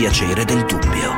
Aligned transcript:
piacere 0.00 0.46
del 0.46 0.64
dubbio. 0.64 1.10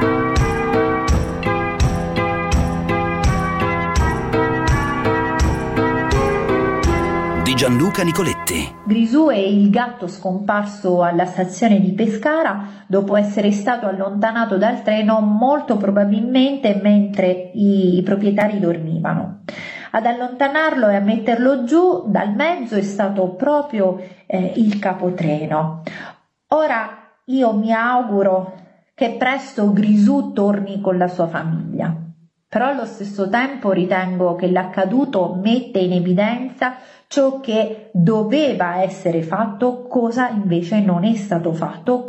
Di 7.44 7.54
Gianluca 7.54 8.02
Nicoletti. 8.02 8.74
Grisù 8.84 9.28
è 9.28 9.36
il 9.36 9.70
gatto 9.70 10.08
scomparso 10.08 11.04
alla 11.04 11.26
stazione 11.26 11.78
di 11.78 11.92
Pescara 11.92 12.82
dopo 12.88 13.14
essere 13.14 13.52
stato 13.52 13.86
allontanato 13.86 14.58
dal 14.58 14.82
treno 14.82 15.20
molto 15.20 15.76
probabilmente 15.76 16.80
mentre 16.82 17.52
i 17.54 18.02
proprietari 18.04 18.58
dormivano. 18.58 19.44
Ad 19.92 20.06
allontanarlo 20.06 20.88
e 20.88 20.96
a 20.96 21.00
metterlo 21.00 21.62
giù 21.62 22.06
dal 22.08 22.34
mezzo 22.34 22.74
è 22.74 22.82
stato 22.82 23.28
proprio 23.36 24.04
eh, 24.26 24.54
il 24.56 24.80
capotreno. 24.80 25.82
Ora 26.48 26.96
io 27.26 27.52
mi 27.52 27.72
auguro 27.72 28.61
che 29.02 29.16
presto 29.18 29.72
Grisù 29.72 30.30
torni 30.32 30.80
con 30.80 30.96
la 30.96 31.08
sua 31.08 31.26
famiglia. 31.26 31.92
Però 32.46 32.66
allo 32.66 32.84
stesso 32.84 33.28
tempo 33.28 33.72
ritengo 33.72 34.36
che 34.36 34.48
l'accaduto 34.48 35.34
mette 35.42 35.80
in 35.80 35.90
evidenza 35.90 36.76
ciò 37.08 37.40
che 37.40 37.90
doveva 37.92 38.80
essere 38.80 39.22
fatto, 39.22 39.88
cosa 39.88 40.28
invece 40.28 40.78
non 40.78 41.02
è 41.02 41.16
stato 41.16 41.52
fatto. 41.52 42.04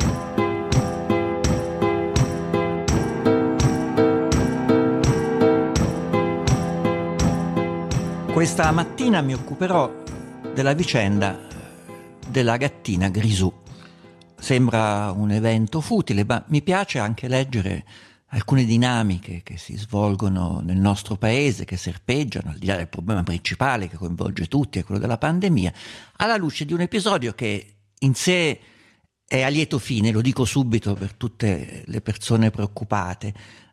Questa 8.32 8.70
mattina 8.70 9.20
mi 9.20 9.34
occuperò 9.34 9.90
della 10.54 10.74
vicenda 10.74 11.36
della 12.28 12.56
gattina 12.56 13.08
Grisù. 13.08 13.63
Sembra 14.44 15.10
un 15.10 15.30
evento 15.30 15.80
futile, 15.80 16.22
ma 16.22 16.44
mi 16.48 16.60
piace 16.60 16.98
anche 16.98 17.28
leggere 17.28 17.82
alcune 18.26 18.66
dinamiche 18.66 19.40
che 19.42 19.56
si 19.56 19.74
svolgono 19.74 20.60
nel 20.62 20.76
nostro 20.76 21.16
paese, 21.16 21.64
che 21.64 21.78
serpeggiano, 21.78 22.50
al 22.50 22.58
di 22.58 22.66
là 22.66 22.76
del 22.76 22.88
problema 22.88 23.22
principale 23.22 23.88
che 23.88 23.96
coinvolge 23.96 24.46
tutti, 24.46 24.78
è 24.78 24.84
quello 24.84 25.00
della 25.00 25.16
pandemia, 25.16 25.72
alla 26.16 26.36
luce 26.36 26.66
di 26.66 26.74
un 26.74 26.82
episodio 26.82 27.32
che 27.32 27.76
in 28.00 28.14
sé 28.14 28.60
è 29.26 29.40
a 29.40 29.48
lieto 29.48 29.78
fine, 29.78 30.10
lo 30.10 30.20
dico 30.20 30.44
subito 30.44 30.92
per 30.92 31.14
tutte 31.14 31.82
le 31.86 32.02
persone 32.02 32.50
preoccupate. 32.50 33.28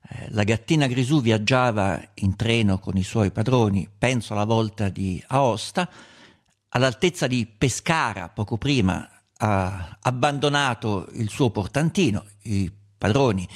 Eh, 0.08 0.28
la 0.30 0.46
gattina 0.46 0.88
Grisù 0.88 1.22
viaggiava 1.22 2.02
in 2.14 2.38
treno 2.38 2.80
con 2.80 2.96
i 2.96 3.04
suoi 3.04 3.32
padroni, 3.32 3.90
penso 3.98 4.32
alla 4.32 4.46
volta 4.46 4.88
di 4.88 5.22
Aosta, 5.28 5.90
all'altezza 6.70 7.28
di 7.28 7.46
Pescara, 7.46 8.30
poco 8.30 8.58
prima, 8.58 9.06
ha 9.44 9.98
abbandonato 10.02 11.08
il 11.14 11.30
suo 11.30 11.50
portantino, 11.50 12.26
i 12.44 12.72
padroni 12.98 13.48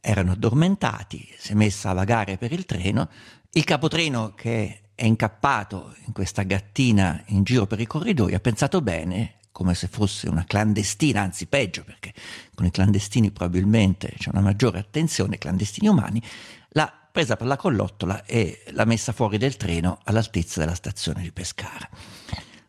erano 0.00 0.32
addormentati, 0.32 1.28
si 1.36 1.52
è 1.52 1.54
messa 1.54 1.90
a 1.90 1.94
vagare 1.94 2.36
per 2.36 2.52
il 2.52 2.64
treno, 2.66 3.08
il 3.52 3.64
capotreno 3.64 4.32
che 4.34 4.82
è 4.94 5.04
incappato 5.04 5.94
in 6.06 6.12
questa 6.12 6.42
gattina 6.42 7.20
in 7.26 7.42
giro 7.42 7.66
per 7.66 7.80
i 7.80 7.86
corridoi 7.86 8.34
ha 8.34 8.40
pensato 8.40 8.80
bene 8.80 9.38
come 9.50 9.74
se 9.74 9.88
fosse 9.88 10.28
una 10.28 10.44
clandestina, 10.44 11.22
anzi 11.22 11.46
peggio 11.46 11.82
perché 11.82 12.12
con 12.54 12.66
i 12.66 12.70
clandestini 12.70 13.30
probabilmente 13.30 14.14
c'è 14.16 14.30
una 14.30 14.40
maggiore 14.40 14.78
attenzione, 14.78 15.38
clandestini 15.38 15.88
umani, 15.88 16.22
l'ha 16.70 16.92
presa 17.10 17.36
per 17.36 17.46
la 17.46 17.56
collottola 17.56 18.24
e 18.24 18.62
l'ha 18.70 18.84
messa 18.84 19.12
fuori 19.12 19.38
del 19.38 19.56
treno 19.56 20.00
all'altezza 20.04 20.60
della 20.60 20.74
stazione 20.74 21.22
di 21.22 21.32
Pescara. 21.32 21.88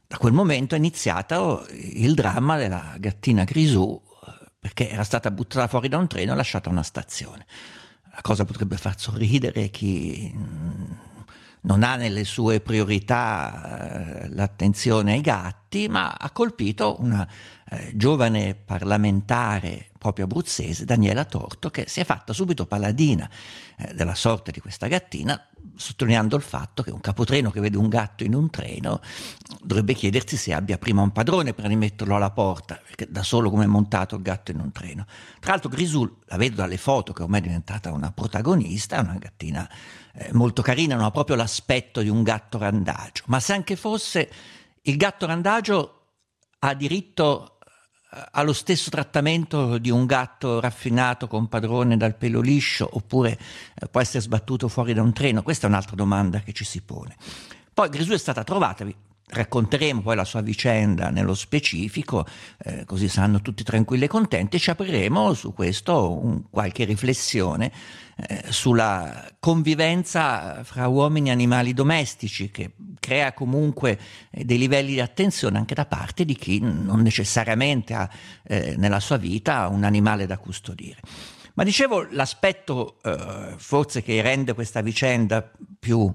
Da 0.07 0.17
quel 0.17 0.33
momento 0.33 0.75
è 0.75 0.77
iniziato 0.77 1.65
il 1.71 2.13
dramma 2.13 2.57
della 2.57 2.95
gattina 2.99 3.43
Grisù 3.43 4.01
perché 4.59 4.89
era 4.89 5.03
stata 5.03 5.29
buttata 5.29 5.67
fuori 5.67 5.87
da 5.87 5.97
un 5.97 6.07
treno 6.07 6.33
e 6.33 6.35
lasciata 6.35 6.69
a 6.69 6.71
una 6.71 6.83
stazione. 6.83 7.45
La 8.11 8.21
cosa 8.21 8.45
potrebbe 8.45 8.77
far 8.77 8.99
sorridere 8.99 9.69
chi 9.69 10.33
non 11.61 11.83
ha 11.83 11.95
nelle 11.95 12.23
sue 12.23 12.61
priorità 12.61 14.23
eh, 14.23 14.29
l'attenzione 14.29 15.13
ai 15.13 15.21
gatti, 15.21 15.87
ma 15.87 16.15
ha 16.17 16.31
colpito 16.31 16.95
una 16.99 17.27
eh, 17.69 17.91
giovane 17.95 18.55
parlamentare 18.55 19.89
proprio 19.97 20.25
abruzzese, 20.25 20.85
Daniela 20.85 21.25
Torto, 21.25 21.69
che 21.69 21.85
si 21.87 21.99
è 21.99 22.03
fatta 22.03 22.33
subito 22.33 22.65
paladina 22.65 23.29
eh, 23.77 23.93
della 23.93 24.15
sorte 24.15 24.51
di 24.51 24.59
questa 24.59 24.87
gattina, 24.87 25.39
sottolineando 25.75 26.35
il 26.35 26.41
fatto 26.41 26.83
che 26.83 26.91
un 26.91 27.01
capotreno 27.01 27.51
che 27.51 27.59
vede 27.59 27.77
un 27.77 27.89
gatto 27.89 28.23
in 28.23 28.33
un 28.33 28.49
treno 28.49 29.01
dovrebbe 29.61 29.93
chiedersi 29.93 30.37
se 30.37 30.53
abbia 30.53 30.77
prima 30.77 31.01
un 31.01 31.11
padrone 31.11 31.53
per 31.53 31.65
rimetterlo 31.65 32.15
alla 32.15 32.31
porta, 32.31 32.79
perché 32.85 33.07
da 33.09 33.23
solo 33.23 33.49
come 33.49 33.65
è 33.65 33.67
montato 33.67 34.15
il 34.15 34.21
gatto 34.21 34.51
in 34.51 34.59
un 34.59 34.71
treno. 34.71 35.05
Tra 35.39 35.51
l'altro 35.51 35.69
Grisul, 35.69 36.17
la 36.25 36.37
vedo 36.37 36.55
dalle 36.55 36.77
foto 36.77 37.13
che 37.13 37.23
ormai 37.23 37.39
è 37.39 37.43
diventata 37.43 37.91
una 37.91 38.11
protagonista, 38.11 38.97
è 38.97 38.99
una 38.99 39.17
gattina 39.17 39.69
eh, 40.13 40.29
molto 40.33 40.61
carina, 40.61 40.95
non 40.95 41.05
ha 41.05 41.11
proprio 41.11 41.35
l'aspetto 41.35 42.01
di 42.01 42.09
un 42.09 42.23
gatto 42.23 42.57
randagio, 42.57 43.23
ma 43.27 43.39
se 43.39 43.53
anche 43.53 43.75
fosse 43.75 44.29
il 44.81 44.97
gatto 44.97 45.25
randagio 45.25 45.91
ha 46.59 46.73
diritto 46.73 47.54
eh, 48.15 48.27
allo 48.31 48.53
stesso 48.53 48.89
trattamento 48.89 49.77
di 49.77 49.89
un 49.89 50.05
gatto 50.05 50.59
raffinato 50.59 51.27
con 51.27 51.47
padrone 51.47 51.97
dal 51.97 52.15
pelo 52.15 52.41
liscio 52.41 52.89
oppure 52.91 53.37
eh, 53.75 53.87
può 53.87 53.99
essere 53.99 54.21
sbattuto 54.21 54.67
fuori 54.67 54.93
da 54.93 55.01
un 55.01 55.13
treno? 55.13 55.43
Questa 55.43 55.67
è 55.67 55.69
un'altra 55.69 55.95
domanda 55.95 56.39
che 56.39 56.53
ci 56.53 56.63
si 56.63 56.81
pone. 56.81 57.15
Poi 57.73 57.89
Grisù 57.89 58.13
è 58.13 58.17
stata 58.17 58.43
trovata, 58.43 58.85
racconteremo 59.27 60.01
poi 60.01 60.15
la 60.15 60.23
sua 60.23 60.41
vicenda 60.41 61.09
nello 61.09 61.33
specifico, 61.33 62.25
eh, 62.63 62.85
così 62.85 63.07
saranno 63.07 63.41
tutti 63.41 63.63
tranquilli 63.63 64.05
e 64.05 64.07
contenti, 64.07 64.57
e 64.57 64.59
ci 64.59 64.69
apriremo 64.69 65.33
su 65.33 65.53
questo 65.53 66.17
un, 66.17 66.43
qualche 66.49 66.83
riflessione 66.85 67.71
eh, 68.17 68.43
sulla 68.49 69.27
convivenza 69.39 70.63
fra 70.63 70.87
uomini 70.87 71.29
e 71.29 71.31
animali 71.31 71.73
domestici, 71.73 72.51
che 72.51 72.71
crea 72.99 73.33
comunque 73.33 73.99
eh, 74.29 74.45
dei 74.45 74.57
livelli 74.57 74.93
di 74.93 75.01
attenzione 75.01 75.57
anche 75.57 75.73
da 75.75 75.85
parte 75.85 76.23
di 76.23 76.35
chi 76.35 76.59
non 76.59 77.01
necessariamente 77.01 77.93
ha 77.93 78.09
eh, 78.43 78.75
nella 78.77 78.99
sua 78.99 79.17
vita 79.17 79.67
un 79.67 79.83
animale 79.83 80.27
da 80.27 80.37
custodire. 80.37 80.99
Ma 81.55 81.63
dicevo, 81.63 82.05
l'aspetto 82.11 82.97
eh, 83.01 83.53
forse 83.57 84.03
che 84.03 84.21
rende 84.21 84.53
questa 84.53 84.81
vicenda 84.81 85.49
più 85.79 86.13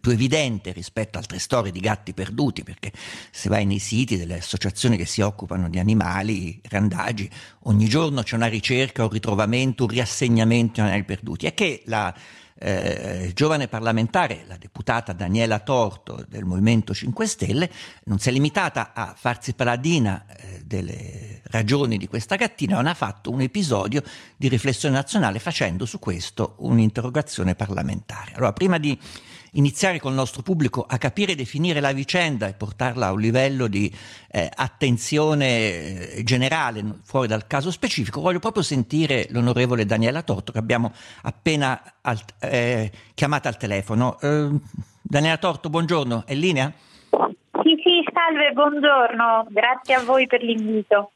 più 0.00 0.12
evidente 0.12 0.72
rispetto 0.72 1.18
a 1.18 1.20
altre 1.20 1.38
storie 1.38 1.72
di 1.72 1.80
gatti 1.80 2.12
perduti, 2.12 2.62
perché 2.62 2.92
se 3.30 3.48
vai 3.48 3.66
nei 3.66 3.78
siti 3.78 4.16
delle 4.16 4.38
associazioni 4.38 4.96
che 4.96 5.06
si 5.06 5.20
occupano 5.20 5.68
di 5.68 5.78
animali 5.78 6.60
randagi, 6.68 7.28
ogni 7.64 7.88
giorno 7.88 8.22
c'è 8.22 8.36
una 8.36 8.46
ricerca, 8.46 9.04
un 9.04 9.10
ritrovamento, 9.10 9.84
un 9.84 9.90
riassegnamento 9.90 10.74
di 10.74 10.80
animali 10.80 11.04
perduti. 11.04 11.46
È 11.46 11.54
che 11.54 11.82
la 11.86 12.14
eh, 12.60 13.30
giovane 13.34 13.68
parlamentare, 13.68 14.44
la 14.46 14.56
deputata 14.56 15.12
Daniela 15.12 15.60
Torto 15.60 16.24
del 16.28 16.44
Movimento 16.44 16.92
5 16.92 17.26
Stelle, 17.26 17.70
non 18.04 18.18
si 18.18 18.28
è 18.28 18.32
limitata 18.32 18.92
a 18.92 19.14
farsi 19.16 19.54
paladina 19.54 20.26
eh, 20.26 20.62
delle 20.64 21.40
ragioni 21.50 21.98
di 21.98 22.08
questa 22.08 22.34
gattina, 22.36 22.82
ma 22.82 22.90
ha 22.90 22.94
fatto 22.94 23.30
un 23.30 23.40
episodio 23.40 24.02
di 24.36 24.48
riflessione 24.48 24.94
nazionale 24.96 25.38
facendo 25.38 25.86
su 25.86 25.98
questo 25.98 26.56
un'interrogazione 26.58 27.54
parlamentare. 27.54 28.32
Allora, 28.34 28.52
prima 28.52 28.78
di 28.78 28.98
iniziare 29.52 29.98
col 29.98 30.12
nostro 30.12 30.42
pubblico 30.42 30.84
a 30.88 30.98
capire 30.98 31.32
e 31.32 31.34
definire 31.34 31.80
la 31.80 31.92
vicenda 31.92 32.46
e 32.46 32.54
portarla 32.54 33.06
a 33.06 33.12
un 33.12 33.20
livello 33.20 33.66
di 33.66 33.92
eh, 34.30 34.50
attenzione 34.54 36.16
eh, 36.16 36.22
generale 36.24 36.84
fuori 37.04 37.28
dal 37.28 37.46
caso 37.46 37.70
specifico, 37.70 38.20
voglio 38.20 38.38
proprio 38.38 38.62
sentire 38.62 39.26
l'onorevole 39.30 39.84
Daniela 39.84 40.22
Torto 40.22 40.52
che 40.52 40.58
abbiamo 40.58 40.92
appena 41.22 41.80
al, 42.02 42.18
eh, 42.40 42.90
chiamata 43.14 43.48
al 43.48 43.56
telefono. 43.56 44.18
Eh, 44.20 44.48
Daniela 45.02 45.38
Torto, 45.38 45.70
buongiorno, 45.70 46.24
è 46.26 46.32
in 46.32 46.38
linea? 46.38 46.72
Sì, 47.62 47.74
sì, 47.82 48.04
salve, 48.12 48.52
buongiorno, 48.52 49.46
grazie 49.50 49.94
a 49.94 50.02
voi 50.02 50.26
per 50.26 50.42
l'invito. 50.42 51.12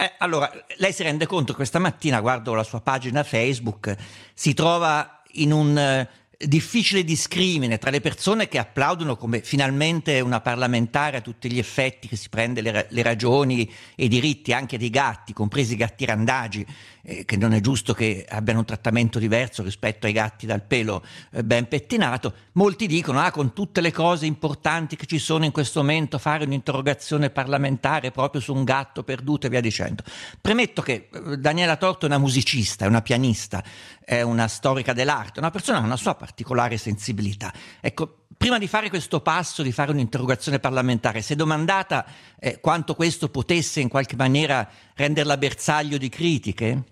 Eh, 0.00 0.12
allora, 0.18 0.50
lei 0.76 0.92
si 0.92 1.02
rende 1.02 1.26
conto 1.26 1.50
che 1.50 1.56
questa 1.56 1.80
mattina, 1.80 2.20
guardo 2.20 2.54
la 2.54 2.62
sua 2.62 2.80
pagina 2.80 3.24
Facebook, 3.24 3.96
si 4.32 4.54
trova 4.54 5.22
in 5.32 5.52
un 5.52 6.06
difficile 6.40 7.02
discrimine 7.02 7.78
tra 7.78 7.90
le 7.90 8.00
persone 8.00 8.46
che 8.46 8.58
applaudono 8.58 9.16
come 9.16 9.40
finalmente 9.42 10.20
una 10.20 10.40
parlamentare 10.40 11.16
a 11.16 11.20
tutti 11.20 11.50
gli 11.50 11.58
effetti 11.58 12.06
che 12.06 12.14
si 12.14 12.28
prende 12.28 12.60
le, 12.60 12.86
le 12.88 13.02
ragioni 13.02 13.68
e 13.96 14.04
i 14.04 14.08
diritti 14.08 14.52
anche 14.52 14.78
dei 14.78 14.90
gatti, 14.90 15.32
compresi 15.32 15.72
i 15.72 15.76
gatti 15.76 16.04
randagi, 16.04 16.64
eh, 17.02 17.24
che 17.24 17.36
non 17.36 17.54
è 17.54 17.60
giusto 17.60 17.92
che 17.92 18.24
abbiano 18.28 18.60
un 18.60 18.66
trattamento 18.66 19.18
diverso 19.18 19.64
rispetto 19.64 20.06
ai 20.06 20.12
gatti 20.12 20.46
dal 20.46 20.62
pelo 20.62 21.04
eh, 21.32 21.42
ben 21.42 21.66
pettinato, 21.66 22.32
molti 22.52 22.86
dicono 22.86 23.18
ah 23.18 23.32
con 23.32 23.52
tutte 23.52 23.80
le 23.80 23.90
cose 23.90 24.26
importanti 24.26 24.94
che 24.94 25.06
ci 25.06 25.18
sono 25.18 25.44
in 25.44 25.50
questo 25.50 25.80
momento 25.80 26.18
fare 26.18 26.44
un'interrogazione 26.44 27.30
parlamentare 27.30 28.12
proprio 28.12 28.40
su 28.40 28.54
un 28.54 28.62
gatto 28.62 29.02
perduto 29.02 29.48
e 29.48 29.50
via 29.50 29.60
dicendo. 29.60 30.04
Premetto 30.40 30.82
che 30.82 31.08
eh, 31.12 31.36
Daniela 31.36 31.74
Torto 31.76 32.04
è 32.04 32.08
una 32.08 32.18
musicista, 32.18 32.84
è 32.84 32.88
una 32.88 33.02
pianista, 33.02 33.64
è 34.04 34.22
una 34.22 34.46
storica 34.46 34.92
dell'arte, 34.92 35.40
una 35.40 35.50
persona 35.50 35.78
con 35.78 35.86
una 35.86 35.96
sua 35.96 36.14
particolare 36.28 36.76
sensibilità. 36.76 37.50
Ecco, 37.80 38.26
prima 38.36 38.58
di 38.58 38.68
fare 38.68 38.90
questo 38.90 39.20
passo, 39.20 39.62
di 39.62 39.72
fare 39.72 39.90
un'interrogazione 39.92 40.58
parlamentare, 40.58 41.22
si 41.22 41.32
è 41.32 41.36
domandata 41.36 42.04
eh, 42.38 42.60
quanto 42.60 42.94
questo 42.94 43.30
potesse 43.30 43.80
in 43.80 43.88
qualche 43.88 44.16
maniera 44.16 44.68
renderla 44.94 45.38
bersaglio 45.38 45.96
di 45.96 46.10
critiche? 46.10 46.82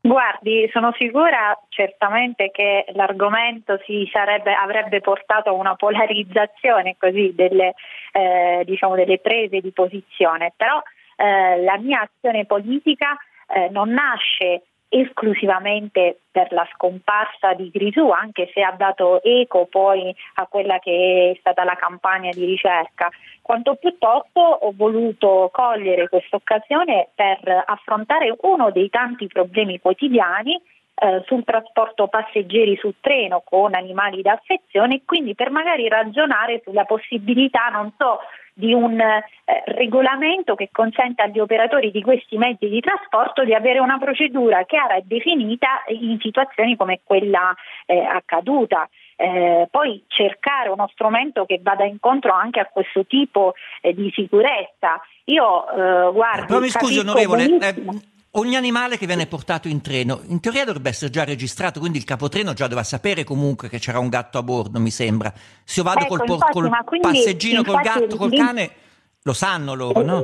Guardi, 0.00 0.68
sono 0.72 0.92
sicura 0.96 1.58
certamente 1.68 2.50
che 2.50 2.84
l'argomento 2.94 3.78
sarebbe, 4.12 4.54
avrebbe 4.54 5.00
portato 5.00 5.50
a 5.50 5.52
una 5.52 5.74
polarizzazione 5.74 6.96
così 6.98 7.32
delle, 7.34 7.74
eh, 8.12 8.62
diciamo 8.64 8.94
delle 8.94 9.18
prese 9.18 9.60
di 9.60 9.72
posizione, 9.72 10.52
però 10.56 10.80
eh, 11.16 11.62
la 11.62 11.78
mia 11.78 12.02
azione 12.02 12.44
politica 12.44 13.16
eh, 13.48 13.68
non 13.70 13.90
nasce 13.90 14.62
esclusivamente 14.88 16.20
per 16.30 16.52
la 16.52 16.66
scomparsa 16.72 17.52
di 17.54 17.70
Grisù, 17.70 18.10
anche 18.10 18.50
se 18.54 18.62
ha 18.62 18.72
dato 18.72 19.22
eco 19.22 19.66
poi 19.66 20.14
a 20.34 20.46
quella 20.46 20.78
che 20.78 21.32
è 21.34 21.38
stata 21.38 21.64
la 21.64 21.74
campagna 21.74 22.30
di 22.30 22.44
ricerca, 22.44 23.10
quanto 23.42 23.74
piuttosto 23.74 24.40
ho 24.40 24.72
voluto 24.74 25.50
cogliere 25.52 26.08
questa 26.08 26.36
occasione 26.36 27.08
per 27.14 27.64
affrontare 27.66 28.34
uno 28.42 28.70
dei 28.70 28.88
tanti 28.88 29.26
problemi 29.26 29.78
quotidiani 29.80 30.60
eh, 31.00 31.22
sul 31.26 31.44
trasporto 31.44 32.08
passeggeri 32.08 32.76
su 32.76 32.94
treno 33.00 33.42
con 33.44 33.74
animali 33.74 34.20
da 34.22 34.32
affezione 34.32 34.96
e 34.96 35.02
quindi 35.04 35.34
per 35.34 35.50
magari 35.50 35.86
ragionare 35.88 36.60
sulla 36.64 36.84
possibilità, 36.84 37.68
non 37.68 37.92
so, 37.96 38.18
di 38.58 38.74
un 38.74 38.98
eh, 39.00 39.22
regolamento 39.66 40.56
che 40.56 40.68
consenta 40.72 41.22
agli 41.22 41.38
operatori 41.38 41.92
di 41.92 42.02
questi 42.02 42.36
mezzi 42.36 42.68
di 42.68 42.80
trasporto 42.80 43.44
di 43.44 43.54
avere 43.54 43.78
una 43.78 43.98
procedura 43.98 44.64
chiara 44.64 44.96
e 44.96 45.04
definita 45.06 45.84
in 45.86 46.18
situazioni 46.20 46.76
come 46.76 46.98
quella 47.04 47.54
eh, 47.86 48.00
accaduta. 48.00 48.88
Eh, 49.14 49.68
poi 49.70 50.02
cercare 50.08 50.70
uno 50.70 50.88
strumento 50.92 51.44
che 51.44 51.60
vada 51.62 51.84
incontro 51.84 52.32
anche 52.32 52.58
a 52.58 52.66
questo 52.66 53.06
tipo 53.06 53.54
eh, 53.80 53.94
di 53.94 54.10
sicurezza. 54.12 55.00
Io 55.26 55.70
eh, 55.70 56.12
guardo. 56.12 56.46
Però 56.46 56.58
mi 56.58 56.68
scusi, 56.68 56.98
onorevole. 56.98 57.46
Ogni 58.38 58.54
animale 58.54 58.98
che 58.98 59.06
viene 59.06 59.26
portato 59.26 59.66
in 59.66 59.82
treno, 59.82 60.20
in 60.28 60.40
teoria 60.40 60.64
dovrebbe 60.64 60.90
essere 60.90 61.10
già 61.10 61.24
registrato, 61.24 61.80
quindi 61.80 61.98
il 61.98 62.04
capotreno 62.04 62.52
già 62.52 62.68
doveva 62.68 62.84
sapere 62.84 63.24
comunque 63.24 63.68
che 63.68 63.80
c'era 63.80 63.98
un 63.98 64.08
gatto 64.08 64.38
a 64.38 64.44
bordo, 64.44 64.78
mi 64.78 64.90
sembra. 64.90 65.32
Se 65.34 65.80
io 65.80 65.82
vado 65.84 66.04
ecco, 66.04 66.18
col, 66.18 66.28
infatti, 66.30 66.52
col 66.52 66.84
quindi, 66.84 67.08
passeggino, 67.08 67.64
col 67.64 67.80
gatto, 67.80 68.16
col 68.16 68.32
cane, 68.32 68.70
lo 69.24 69.32
sanno 69.32 69.74
loro, 69.74 70.02
no? 70.02 70.22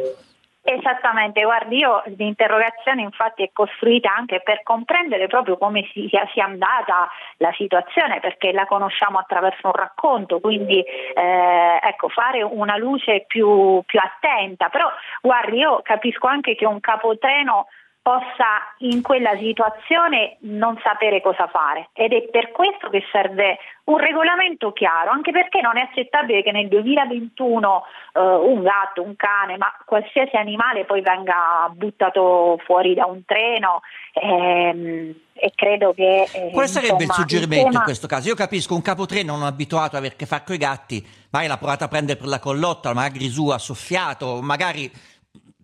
Esattamente, 0.63 1.43
guardi, 1.43 1.79
io 1.79 2.05
l'interrogazione 2.17 3.03
infatti 3.03 3.43
è 3.43 3.51
costruita 3.53 4.15
anche 4.15 4.41
per 4.45 4.63
comprendere 4.63 5.27
proprio 5.27 5.59
come 5.59 5.85
sia, 5.93 6.25
sia 6.33 6.45
andata 6.45 7.11
la 7.39 7.53
situazione, 7.57 8.21
perché 8.21 8.53
la 8.53 8.65
conosciamo 8.67 9.19
attraverso 9.19 9.67
un 9.67 9.75
racconto, 9.75 10.39
quindi 10.39 10.79
eh, 10.81 11.81
ecco, 11.83 12.09
fare 12.11 12.43
una 12.43 12.77
luce 12.77 13.25
più, 13.27 13.83
più 13.85 13.99
attenta. 13.99 14.69
Però 14.69 14.87
guardi, 15.21 15.57
io 15.57 15.81
capisco 15.83 16.29
anche 16.29 16.55
che 16.55 16.65
un 16.65 16.79
capotreno 16.79 17.67
possa 18.05 18.75
in 18.81 19.01
quella 19.01 19.35
situazione 19.39 20.37
non 20.41 20.79
sapere 20.83 21.23
cosa 21.23 21.47
fare 21.47 21.89
ed 21.95 22.13
è 22.13 22.29
per 22.29 22.53
questo 22.53 22.91
che 22.91 23.03
serve 23.11 23.57
un 23.85 23.97
regolamento 23.97 24.73
chiaro, 24.73 25.11
anche 25.11 25.33
perché 25.33 25.63
non 25.63 25.79
è 25.79 25.81
accettabile 25.81 26.43
che 26.43 26.53
nel 26.53 26.69
2021 26.69 27.83
eh, 28.13 28.21
un 28.21 28.63
gatto, 28.63 29.01
un 29.01 29.17
cane, 29.17 29.57
ma 29.57 29.73
qualsiasi 29.87 30.37
animale 30.37 30.85
poi 30.85 31.01
venga 31.01 31.71
buttato 31.73 32.61
fuori 32.67 32.93
da 32.93 33.07
un 33.07 33.25
treno 33.25 33.81
ehm, 34.13 35.15
e 35.33 35.53
credo 35.55 35.95
che... 35.95 36.29
Eh, 36.31 36.51
Quale 36.53 36.69
sarebbe 36.69 37.05
insomma, 37.05 37.13
il 37.13 37.21
suggerimento 37.21 37.65
il 37.65 37.71
tema... 37.71 37.79
in 37.79 37.85
questo 37.85 38.07
caso? 38.07 38.29
Io 38.29 38.35
capisco 38.35 38.75
un 38.75 38.83
capotreno 38.83 39.35
non 39.35 39.47
abituato 39.47 39.97
a 39.97 39.99
avere 39.99 40.13
a 40.13 40.17
che 40.19 40.27
fare 40.27 40.43
con 40.45 40.55
i 40.55 40.59
gatti, 40.59 41.07
magari 41.31 41.51
l'ha 41.51 41.59
provato 41.59 41.85
a 41.85 41.89
prendere 41.89 42.19
per 42.19 42.29
la 42.29 42.39
collotta, 42.39 42.93
magari 42.93 43.29
su 43.29 43.49
ha 43.49 43.59
soffiato, 43.59 44.43
magari 44.43 44.91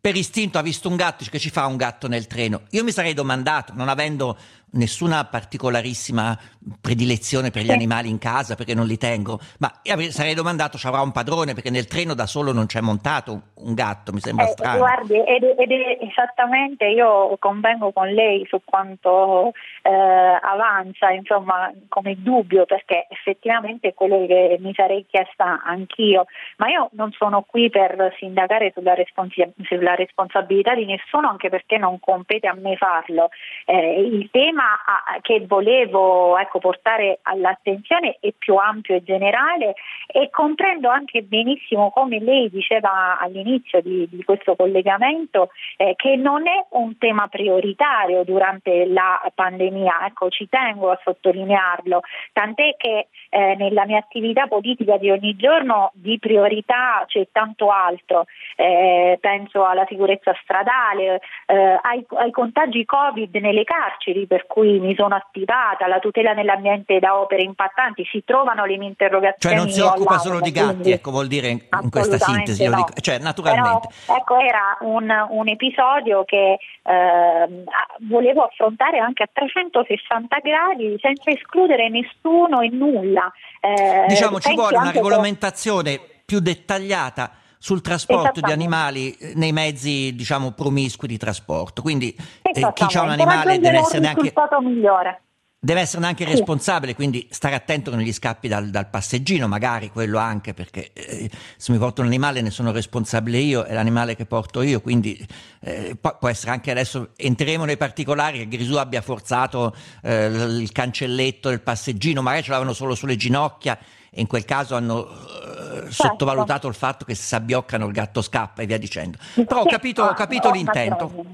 per 0.01 0.17
istinto 0.17 0.59
ha 0.59 0.63
visto 0.63 0.89
un 0.89 0.97
gatto, 0.97 1.25
che 1.31 1.39
ci 1.39 1.51
fa 1.51 1.67
un 1.67 1.77
gatto 1.77 2.09
nel 2.09 2.27
treno? 2.27 2.63
Io 2.71 2.83
mi 2.85 2.93
sarei 2.93 3.13
domandato, 3.13 3.75
non 3.75 3.89
avendo 3.89 4.39
nessuna 4.73 5.25
particolarissima 5.25 6.39
predilezione 6.81 7.51
per 7.51 7.63
gli 7.63 7.71
animali 7.71 8.09
in 8.09 8.19
casa 8.19 8.55
perché 8.55 8.75
non 8.75 8.87
li 8.87 8.99
tengo, 8.99 9.39
ma 9.59 9.73
sarei 10.11 10.35
domandato 10.35 10.79
ci 10.79 10.87
avrà 10.87 11.01
un 11.01 11.13
padrone 11.13 11.55
perché 11.55 11.71
nel 11.71 11.87
treno 11.87 12.15
da 12.15 12.27
solo 12.27 12.53
non 12.53 12.67
c'è 12.67 12.81
montato 12.81 13.43
un 13.55 13.75
gatto, 13.75 14.13
mi 14.13 14.21
sembra 14.21 14.47
eh, 14.47 14.49
strano. 14.49 14.79
Guardi, 14.79 15.15
ed, 15.15 15.43
ed 15.43 15.71
è 15.71 15.99
esattamente, 16.01 16.87
io 16.87 17.37
convengo 17.39 17.93
con 17.93 18.09
lei 18.09 18.47
su 18.49 18.61
quanto 18.65 19.53
eh, 19.83 19.91
avanza, 19.91 21.11
insomma, 21.11 21.73
come 21.89 22.17
dubbio, 22.19 22.65
perché 22.67 23.07
effettivamente 23.09 23.89
è 23.89 23.95
quello 23.95 24.27
che 24.27 24.59
mi 24.61 24.73
sarei 24.75 25.07
chiesta 25.09 25.63
anch'io, 25.65 26.27
ma 26.57 26.69
io 26.69 26.91
non 26.93 27.13
sono 27.13 27.43
qui 27.43 27.71
per 27.71 28.15
sindacare 28.19 28.73
sulla, 28.75 28.95
responsi- 28.95 29.53
sulla 29.63 29.95
responsabilità 29.95 30.75
di 30.75 30.85
nessuno, 30.85 31.29
anche 31.29 31.49
perché 31.49 31.79
non 31.79 31.99
compete 32.01 32.47
a 32.47 32.55
me 32.55 32.77
farlo. 32.77 33.31
Eh, 33.65 34.01
il 34.01 34.29
tema 34.31 34.60
tema 34.61 35.21
che 35.23 35.45
volevo 35.47 36.37
ecco, 36.39 36.59
portare 36.59 37.21
all'attenzione 37.23 38.19
è 38.21 38.33
più 38.37 38.57
ampio 38.57 38.95
e 38.95 39.03
generale 39.03 39.75
e 40.07 40.29
comprendo 40.31 40.89
anche 40.89 41.23
benissimo 41.23 41.91
come 41.91 42.19
lei 42.19 42.51
diceva 42.51 43.19
all'inizio 43.19 43.81
di, 43.81 44.07
di 44.11 44.23
questo 44.25 44.57
collegamento 44.57 45.51
eh, 45.77 45.95
che 45.97 46.17
non 46.17 46.47
è 46.47 46.67
un 46.71 46.99
tema 46.99 47.29
prioritario 47.29 48.25
durante 48.25 48.87
la 48.87 49.21
pandemia, 49.35 50.07
ecco, 50.07 50.29
ci 50.29 50.49
tengo 50.49 50.91
a 50.91 51.01
sottolinearlo, 51.03 52.03
tant'è 52.33 52.75
che 52.77 53.09
eh, 53.31 53.55
nella 53.57 53.87
mia 53.87 53.99
attività 53.99 54.47
politica 54.47 54.97
di 54.99 55.11
ogni 55.11 55.37
giorno 55.37 55.91
di 55.95 56.19
priorità 56.19 57.05
c'è 57.07 57.29
tanto 57.33 57.71
altro, 57.71 58.25
eh, 58.57 59.19
penso 59.21 59.65
alla 59.65 59.87
sicurezza 59.89 60.37
stradale, 60.43 61.21
eh, 61.47 61.79
ai, 61.81 62.05
ai 62.17 62.31
contagi 62.31 62.85
Covid 62.85 63.35
nelle 63.37 63.65
carceri 63.65 64.27
per 64.27 64.47
cui 64.51 64.81
mi 64.81 64.97
sono 64.97 65.15
attivata, 65.15 65.87
la 65.87 66.01
tutela 66.01 66.35
dell'ambiente 66.35 66.99
da 66.99 67.21
opere 67.21 67.43
impattanti, 67.43 68.05
si 68.11 68.25
trovano 68.25 68.65
le 68.65 68.77
mie 68.79 68.89
interrogazioni. 68.89 69.55
Cioè 69.55 69.65
non 69.65 69.71
si 69.73 69.81
occupa 69.81 70.19
solo 70.19 70.41
di 70.41 70.51
gatti, 70.51 70.67
quindi, 70.67 70.91
ecco 70.91 71.13
vuol 71.13 71.29
dire 71.29 71.49
in, 71.49 71.61
in 71.83 71.89
questa 71.89 72.19
sintesi, 72.19 72.67
no. 72.67 72.75
dico, 72.75 72.93
cioè 73.01 73.19
naturalmente. 73.19 73.89
Però, 74.07 74.19
ecco 74.19 74.39
era 74.41 74.77
un, 74.81 75.09
un 75.31 75.49
episodio 75.49 76.25
che 76.25 76.59
eh, 76.83 77.65
volevo 78.09 78.43
affrontare 78.43 78.99
anche 78.99 79.23
a 79.23 79.29
360 79.33 80.39
gradi 80.43 80.99
senza 81.01 81.31
escludere 81.31 81.89
nessuno 81.89 82.61
e 82.61 82.71
nulla. 82.71 83.33
Eh, 83.61 84.07
diciamo 84.09 84.41
ci 84.41 84.53
vuole 84.53 84.79
una 84.79 84.91
regolamentazione 84.91 85.97
che... 85.97 86.23
più 86.25 86.41
dettagliata 86.41 87.31
sul 87.63 87.83
trasporto 87.83 88.41
di 88.41 88.51
animali 88.51 89.13
eh, 89.13 89.33
nei 89.35 89.53
mezzi, 89.53 90.15
diciamo, 90.15 90.53
promiscui 90.53 91.07
di 91.07 91.19
trasporto. 91.19 91.83
Quindi 91.83 92.17
eh, 92.41 92.73
chi 92.73 92.97
ha 92.97 93.03
un 93.03 93.11
animale 93.11 93.59
deve 93.59 93.79
essere 93.79 94.07
anche 94.07 94.33
migliore. 94.63 95.23
Deve 95.63 95.81
essere 95.81 96.07
anche 96.07 96.25
sì. 96.25 96.31
responsabile, 96.31 96.95
quindi 96.95 97.29
stare 97.31 97.55
attento 97.55 97.91
che 97.91 97.97
non 97.97 98.05
gli 98.07 98.15
scappi 98.15 98.49
dal, 98.49 98.71
dal 98.71 98.89
passeggino, 98.89 99.47
magari 99.47 99.91
quello 99.91 100.17
anche, 100.17 100.55
perché 100.55 100.91
eh, 100.95 101.31
se 101.59 101.73
mi 101.73 101.77
porto 101.77 102.01
un 102.01 102.07
animale 102.07 102.41
ne 102.41 102.49
sono 102.49 102.73
responsabile 102.73 103.37
io, 103.37 103.65
è 103.65 103.75
l'animale 103.75 104.17
che 104.17 104.25
porto 104.25 104.63
io, 104.63 104.81
quindi 104.81 105.23
eh, 105.61 105.99
può 106.01 106.31
essere 106.31 106.53
anche 106.53 106.71
adesso, 106.71 107.11
entreremo 107.15 107.67
nei 107.67 107.77
particolari, 107.77 108.39
che 108.39 108.49
Grisù 108.49 108.77
abbia 108.77 109.03
forzato 109.03 109.77
eh, 110.03 110.29
il 110.29 110.73
cancelletto 110.73 111.51
del 111.51 111.61
passeggino, 111.61 112.23
magari 112.23 112.43
ce 112.43 112.53
l'avevano 112.53 112.73
solo 112.75 112.95
sulle 112.95 113.17
ginocchia 113.17 113.79
e 114.11 114.21
in 114.21 114.27
quel 114.27 114.45
caso 114.45 114.75
hanno 114.75 115.05
certo. 115.05 115.91
sottovalutato 115.91 116.69
il 116.69 116.75
fatto 116.75 117.05
che 117.05 117.15
se 117.15 117.23
si 117.23 117.35
abbioccano 117.35 117.87
il 117.87 117.93
gatto 117.93 118.23
scappa 118.23 118.63
e 118.63 118.67
via 118.67 118.79
dicendo. 118.79 119.19
Però 119.35 119.61
ho 119.61 119.67
capito, 119.67 120.03
ho 120.03 120.15
capito 120.15 120.51
l'intento. 120.51 121.25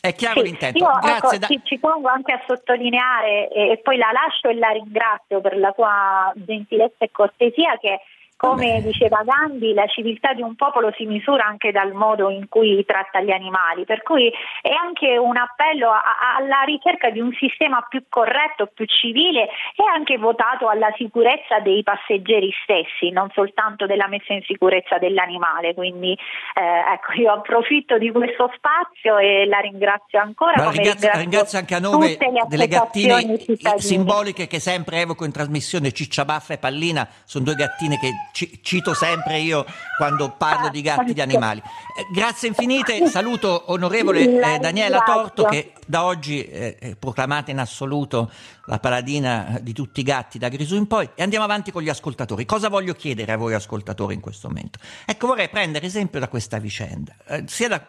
È 0.00 0.14
chiaro 0.16 0.40
sì, 0.40 0.46
l'intento. 0.46 0.78
Io 0.78 1.00
ecco, 1.00 1.36
da... 1.38 1.46
ci, 1.46 1.60
ci, 1.62 1.78
pongo 1.78 2.08
anche 2.08 2.32
a 2.32 2.42
sottolineare 2.44 3.48
e, 3.48 3.70
e, 3.70 3.78
poi 3.78 3.96
la 3.96 4.10
lascio 4.12 4.48
e 4.48 4.54
la 4.54 4.70
ringrazio 4.70 5.40
per 5.40 5.56
la 5.56 5.72
sua 5.76 6.32
gentilezza 6.34 7.04
e 7.04 7.10
cortesia 7.12 7.78
che 7.78 8.00
come 8.42 8.82
diceva 8.82 9.22
Gandhi, 9.22 9.72
la 9.72 9.86
civiltà 9.86 10.32
di 10.32 10.42
un 10.42 10.56
popolo 10.56 10.92
si 10.96 11.06
misura 11.06 11.46
anche 11.46 11.70
dal 11.70 11.92
modo 11.92 12.28
in 12.28 12.48
cui 12.48 12.84
tratta 12.84 13.20
gli 13.20 13.30
animali, 13.30 13.84
per 13.84 14.02
cui 14.02 14.32
è 14.60 14.72
anche 14.72 15.16
un 15.16 15.36
appello 15.36 15.90
a, 15.90 16.02
a, 16.02 16.36
alla 16.38 16.62
ricerca 16.66 17.10
di 17.10 17.20
un 17.20 17.30
sistema 17.38 17.86
più 17.88 18.02
corretto, 18.08 18.66
più 18.74 18.84
civile 18.86 19.42
e 19.76 19.84
anche 19.94 20.18
votato 20.18 20.66
alla 20.66 20.92
sicurezza 20.96 21.60
dei 21.60 21.84
passeggeri 21.84 22.50
stessi, 22.64 23.10
non 23.12 23.30
soltanto 23.32 23.86
della 23.86 24.08
messa 24.08 24.32
in 24.32 24.42
sicurezza 24.42 24.98
dell'animale. 24.98 25.72
Quindi 25.74 26.10
eh, 26.10 26.94
ecco, 26.94 27.12
io 27.12 27.30
approfitto 27.30 27.96
di 27.96 28.10
questo 28.10 28.50
spazio 28.56 29.18
e 29.18 29.46
la 29.46 29.60
ringrazio 29.60 30.18
ancora. 30.18 30.54
Ma 30.56 30.70
ringrazio, 30.72 31.10
ringrazio, 31.14 31.58
anche 31.60 31.76
a 31.76 31.78
nome 31.78 32.16
delle 32.48 32.66
gattine 32.66 33.38
simboliche 33.76 34.48
che 34.48 34.58
sempre 34.58 34.98
evoco 34.98 35.24
in 35.24 35.30
trasmissione, 35.30 35.92
Ciccia 35.92 36.24
Baffa 36.24 36.54
e 36.54 36.58
Pallina, 36.58 37.06
sono 37.24 37.44
due 37.44 37.54
gattine 37.54 37.98
che 37.98 38.10
cito 38.32 38.94
sempre 38.94 39.38
io 39.38 39.64
quando 39.96 40.34
parlo 40.36 40.68
di 40.70 40.80
gatti 40.80 41.12
di 41.12 41.20
animali. 41.20 41.60
Eh, 41.60 42.06
grazie 42.12 42.48
infinite, 42.48 43.06
saluto 43.08 43.70
onorevole 43.70 44.20
eh, 44.20 44.58
Daniela 44.58 45.00
Torto 45.00 45.44
che 45.44 45.72
da 45.86 46.04
oggi 46.04 46.42
è, 46.42 46.76
è 46.78 46.96
proclamata 46.96 47.50
in 47.50 47.58
assoluto 47.58 48.30
la 48.66 48.78
paladina 48.78 49.58
di 49.60 49.72
tutti 49.72 50.00
i 50.00 50.02
gatti 50.02 50.38
da 50.38 50.48
Grisù 50.48 50.76
in 50.76 50.86
poi 50.86 51.08
e 51.14 51.22
andiamo 51.22 51.44
avanti 51.44 51.70
con 51.70 51.82
gli 51.82 51.88
ascoltatori. 51.88 52.44
Cosa 52.46 52.68
voglio 52.68 52.94
chiedere 52.94 53.32
a 53.32 53.36
voi 53.36 53.54
ascoltatori 53.54 54.14
in 54.14 54.20
questo 54.20 54.48
momento? 54.48 54.78
Ecco, 55.04 55.26
vorrei 55.26 55.48
prendere 55.48 55.86
esempio 55.86 56.18
da 56.18 56.28
questa 56.28 56.58
vicenda, 56.58 57.14
eh, 57.26 57.44
sia 57.46 57.68
da 57.68 57.86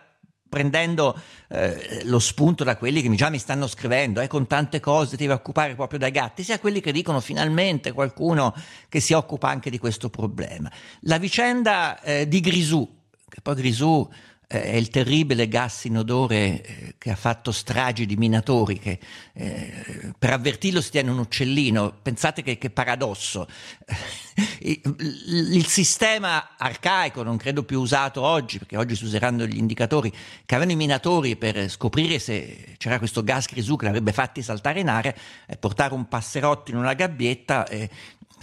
prendendo 0.53 1.19
eh, 1.47 2.03
lo 2.03 2.19
spunto 2.19 2.63
da 2.63 2.77
quelli 2.77 3.01
che 3.01 3.09
già 3.15 3.31
mi 3.31 3.39
stanno 3.39 3.65
scrivendo, 3.65 4.21
eh, 4.21 4.27
con 4.27 4.45
tante 4.45 4.79
cose 4.79 5.17
devi 5.17 5.31
occupare 5.31 5.73
proprio 5.73 5.97
dai 5.97 6.11
gatti, 6.11 6.43
sia 6.43 6.59
quelli 6.59 6.79
che 6.79 6.91
dicono 6.91 7.19
finalmente 7.21 7.91
qualcuno 7.91 8.53
che 8.87 8.99
si 8.99 9.13
occupa 9.13 9.49
anche 9.49 9.71
di 9.71 9.79
questo 9.79 10.11
problema. 10.11 10.71
La 11.01 11.17
vicenda 11.17 11.99
eh, 12.01 12.27
di 12.27 12.39
Grisù, 12.39 12.87
che 13.27 13.41
poi 13.41 13.55
Grisù 13.55 14.07
eh, 14.53 14.63
è 14.65 14.75
il 14.75 14.89
terribile 14.89 15.47
gas 15.47 15.85
inodore 15.85 16.61
eh, 16.61 16.95
che 16.99 17.09
ha 17.09 17.15
fatto 17.15 17.51
stragi 17.51 18.05
di 18.05 18.15
minatori, 18.15 18.77
che 18.77 18.99
eh, 19.33 20.13
per 20.17 20.31
avvertirlo 20.31 20.79
si 20.79 20.91
tiene 20.91 21.09
un 21.09 21.17
uccellino. 21.17 21.91
Pensate 22.01 22.43
che, 22.43 22.59
che 22.59 22.69
paradosso. 22.69 23.47
il, 24.61 24.79
il, 25.51 25.65
sistema 25.65 26.55
arcaico, 26.55 27.23
non 27.23 27.37
credo 27.37 27.63
più 27.63 27.79
usato 27.79 28.21
oggi, 28.21 28.59
perché 28.59 28.77
oggi 28.77 28.95
si 28.95 29.05
useranno 29.05 29.45
gli 29.45 29.57
indicatori, 29.57 30.11
che 30.11 30.55
avevano 30.55 30.71
i 30.71 30.75
minatori 30.75 31.35
per 31.35 31.67
scoprire 31.69 32.19
se 32.19 32.75
c'era 32.77 32.99
questo 32.99 33.23
gas 33.23 33.47
grisù 33.47 33.75
che 33.75 33.85
l'avrebbe 33.85 34.13
fatti 34.13 34.43
saltare 34.43 34.81
in 34.81 34.89
aria, 34.89 35.15
è 35.47 35.57
portare 35.57 35.95
un 35.95 36.07
passerotto 36.07 36.69
in 36.69 36.77
una 36.77 36.93
gabbietta 36.93 37.67
e 37.67 37.89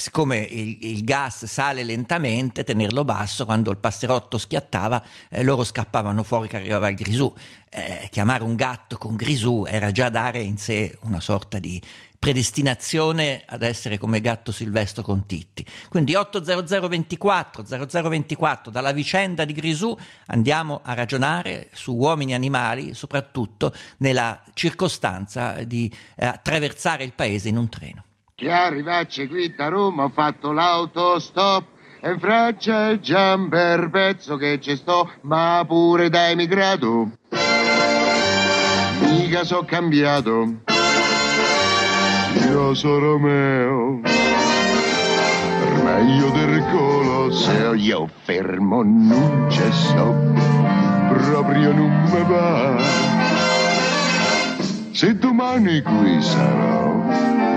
siccome 0.01 0.39
il, 0.39 0.79
il, 0.81 1.05
gas 1.05 1.45
sale 1.45 1.85
lentamente, 1.85 2.65
tenerlo 2.65 3.05
basso, 3.05 3.45
quando 3.45 3.71
il 3.71 3.77
passerotto 3.77 4.39
schiattava, 4.39 5.03
eh, 5.29 5.45
loro 5.45 5.63
scappavano 5.63 6.23
fuori 6.23 6.49
che 6.49 6.57
arrivava 6.57 6.89
il 6.89 6.97
grisù. 6.97 7.33
Eh, 7.69 8.09
chiamare 8.11 8.43
un 8.43 8.57
gatto 8.57 8.97
con 8.97 9.15
grisù 9.15 9.65
era 9.69 9.93
già 9.93 10.09
dare 10.09 10.41
in 10.41 10.59
sé 10.59 10.99
una 11.03 11.21
sorta 11.21 11.61
di 11.61 11.81
predestinazione 12.19 13.43
ad 13.47 13.63
essere 13.63 13.97
come 13.97 14.21
gatto 14.21 14.53
silvestro 14.53 15.03
con 15.03 15.25
Titti. 15.27 15.65
Quindi 15.89 16.15
80024 16.15 17.65
0024 17.89 18.71
dalla 18.71 18.93
vicenda 18.93 19.45
di 19.45 19.55
Grisù 19.55 19.97
andiamo 20.27 20.81
a 20.83 20.95
ragionare 20.95 21.69
su 21.73 21.95
uomini 21.95 22.33
e 22.33 22.35
animali, 22.35 22.95
soprattutto 22.95 23.73
nella 23.99 24.43
circostanza 24.55 25.63
di 25.65 25.91
eh, 26.17 26.27
attraversare 26.27 27.05
il 27.05 27.13
paese 27.13 27.49
in 27.49 27.57
un 27.57 27.69
treno. 27.69 28.05
Che 28.41 28.51
arrivacci 28.51 29.29
qui 29.29 29.55
da 29.55 29.69
Roma 29.69 30.05
ho 30.05 30.09
fatto 30.09 30.51
l'autostop 30.51 31.63
e 32.01 32.13
in 32.13 32.19
Francia 32.19 32.89
è 32.89 32.99
già 32.99 33.35
un 33.35 33.51
bel 33.51 33.91
pezzo 33.91 34.39
che 34.39 34.59
ci 34.63 34.77
sto, 34.77 35.11
ma 35.25 35.63
pure 35.67 36.09
da 36.09 36.31
emigrato. 36.31 37.11
Mica 39.01 39.45
so 39.45 39.63
cambiato. 39.67 40.55
Io 42.49 42.73
sono 42.73 42.99
Romeo, 42.99 44.01
meglio 45.85 46.31
del 46.31 46.65
Colosseo, 46.71 47.75
io 47.75 48.09
fermo 48.23 48.83
non 48.83 49.49
c'è 49.51 49.71
sto, 49.71 50.17
proprio 51.13 51.75
non 51.75 52.09
mi 52.11 52.25
va. 52.27 52.79
Se 54.93 55.15
domani 55.19 55.83
qui 55.83 56.23
sarò 56.23 57.50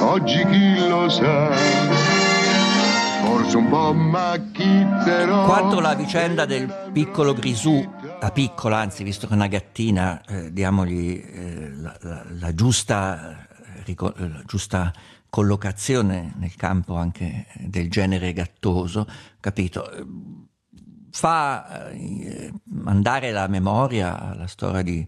oggi 0.00 0.44
chi 0.46 0.88
lo 0.88 1.08
sa. 1.08 1.50
Forse 3.24 3.56
un 3.56 3.68
po' 3.68 3.92
macchitterò. 3.92 5.44
Quanto 5.44 5.80
la 5.80 5.94
vicenda 5.94 6.44
del 6.44 6.90
piccolo 6.92 7.34
Grisù, 7.34 7.86
la 8.20 8.30
piccola, 8.30 8.78
anzi, 8.78 9.04
visto 9.04 9.26
che 9.26 9.32
è 9.32 9.36
una 9.36 9.46
gattina, 9.46 10.22
eh, 10.24 10.52
diamogli 10.52 11.22
eh, 11.24 11.70
la, 11.74 11.96
la, 12.00 12.24
la, 12.28 12.54
giusta, 12.54 13.46
eh, 13.84 13.94
la 13.96 14.42
giusta 14.46 14.92
collocazione 15.30 16.34
nel 16.36 16.54
campo 16.56 16.96
anche 16.96 17.46
del 17.58 17.90
genere 17.90 18.32
gattoso, 18.32 19.06
capito? 19.40 19.90
Fa 21.10 21.90
eh, 21.90 22.52
andare 22.84 23.30
la 23.32 23.46
memoria 23.46 24.30
alla 24.30 24.46
storia 24.46 24.82
di, 24.82 25.06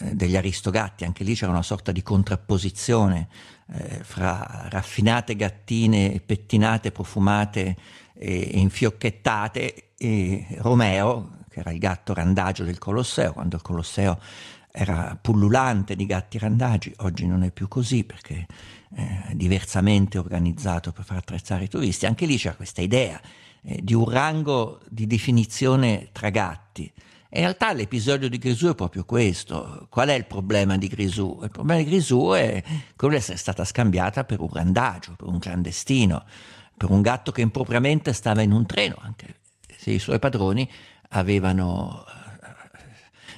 eh, 0.00 0.14
degli 0.14 0.36
Aristogatti, 0.36 1.04
anche 1.04 1.24
lì 1.24 1.34
c'era 1.34 1.52
una 1.52 1.62
sorta 1.62 1.92
di 1.92 2.02
contrapposizione 2.02 3.28
eh, 3.72 4.02
fra 4.02 4.66
raffinate 4.68 5.36
gattine 5.36 6.20
pettinate, 6.24 6.92
profumate 6.92 7.76
e, 8.14 8.50
e 8.52 8.58
infiocchettate 8.58 9.92
e 9.96 10.46
Romeo, 10.58 11.38
che 11.48 11.60
era 11.60 11.70
il 11.70 11.78
gatto 11.78 12.14
randagio 12.14 12.64
del 12.64 12.78
Colosseo, 12.78 13.32
quando 13.32 13.56
il 13.56 13.62
Colosseo 13.62 14.18
era 14.72 15.18
pullulante 15.20 15.96
di 15.96 16.06
gatti 16.06 16.38
randagi, 16.38 16.92
oggi 16.98 17.26
non 17.26 17.42
è 17.42 17.50
più 17.50 17.66
così 17.66 18.04
perché 18.04 18.46
è 18.92 19.34
diversamente 19.34 20.18
organizzato 20.18 20.92
per 20.92 21.04
far 21.04 21.18
attrezzare 21.18 21.64
i 21.64 21.68
turisti. 21.68 22.06
Anche 22.06 22.26
lì 22.26 22.36
c'era 22.36 22.54
questa 22.54 22.80
idea 22.80 23.20
eh, 23.62 23.80
di 23.82 23.94
un 23.94 24.08
rango 24.08 24.80
di 24.88 25.06
definizione 25.06 26.08
tra 26.12 26.30
gatti 26.30 26.90
in 27.32 27.40
realtà 27.40 27.72
l'episodio 27.72 28.28
di 28.28 28.38
Grisù 28.38 28.68
è 28.68 28.74
proprio 28.74 29.04
questo. 29.04 29.86
Qual 29.88 30.08
è 30.08 30.14
il 30.14 30.26
problema 30.26 30.76
di 30.76 30.88
Grisù? 30.88 31.38
Il 31.42 31.50
problema 31.50 31.80
di 31.80 31.86
Grisù 31.86 32.30
è 32.30 32.62
quello 32.96 33.14
di 33.14 33.20
essere 33.20 33.38
stata 33.38 33.64
scambiata 33.64 34.24
per 34.24 34.40
un 34.40 34.48
randagio, 34.52 35.14
per 35.16 35.28
un 35.28 35.38
clandestino, 35.38 36.24
per 36.76 36.90
un 36.90 37.02
gatto 37.02 37.30
che 37.30 37.40
impropriamente 37.40 38.12
stava 38.12 38.42
in 38.42 38.50
un 38.50 38.66
treno, 38.66 38.96
anche 39.00 39.36
se 39.76 39.92
i 39.92 40.00
suoi 40.00 40.18
padroni 40.18 40.68
avevano 41.10 42.04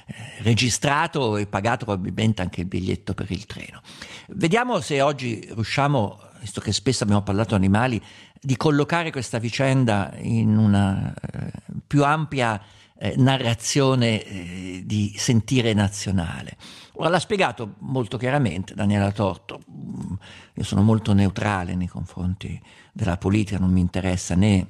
eh, 0.07 0.41
registrato 0.41 1.37
e 1.37 1.45
pagato 1.45 1.85
probabilmente 1.85 2.41
anche 2.41 2.61
il 2.61 2.67
biglietto 2.67 3.13
per 3.13 3.29
il 3.29 3.45
treno. 3.45 3.81
Vediamo 4.29 4.79
se 4.79 5.01
oggi 5.01 5.47
riusciamo, 5.53 6.19
visto 6.39 6.61
che 6.61 6.73
spesso 6.73 7.03
abbiamo 7.03 7.21
parlato 7.21 7.53
animali, 7.53 8.01
di 8.41 8.57
collocare 8.57 9.11
questa 9.11 9.37
vicenda 9.37 10.11
in 10.17 10.57
una 10.57 11.13
eh, 11.13 11.51
più 11.85 12.03
ampia 12.03 12.59
eh, 13.03 13.15
narrazione 13.17 14.23
eh, 14.23 14.83
di 14.85 15.13
sentire 15.17 15.73
nazionale. 15.73 16.55
Ora 16.93 17.09
l'ha 17.09 17.19
spiegato 17.19 17.73
molto 17.79 18.15
chiaramente 18.17 18.73
Daniela 18.73 19.11
Torto, 19.11 19.59
mm, 19.69 20.13
io 20.53 20.63
sono 20.63 20.83
molto 20.83 21.11
neutrale 21.11 21.75
nei 21.75 21.87
confronti 21.87 22.57
della 22.93 23.17
politica, 23.17 23.59
non 23.59 23.71
mi 23.71 23.81
interessa 23.81 24.35
né 24.35 24.65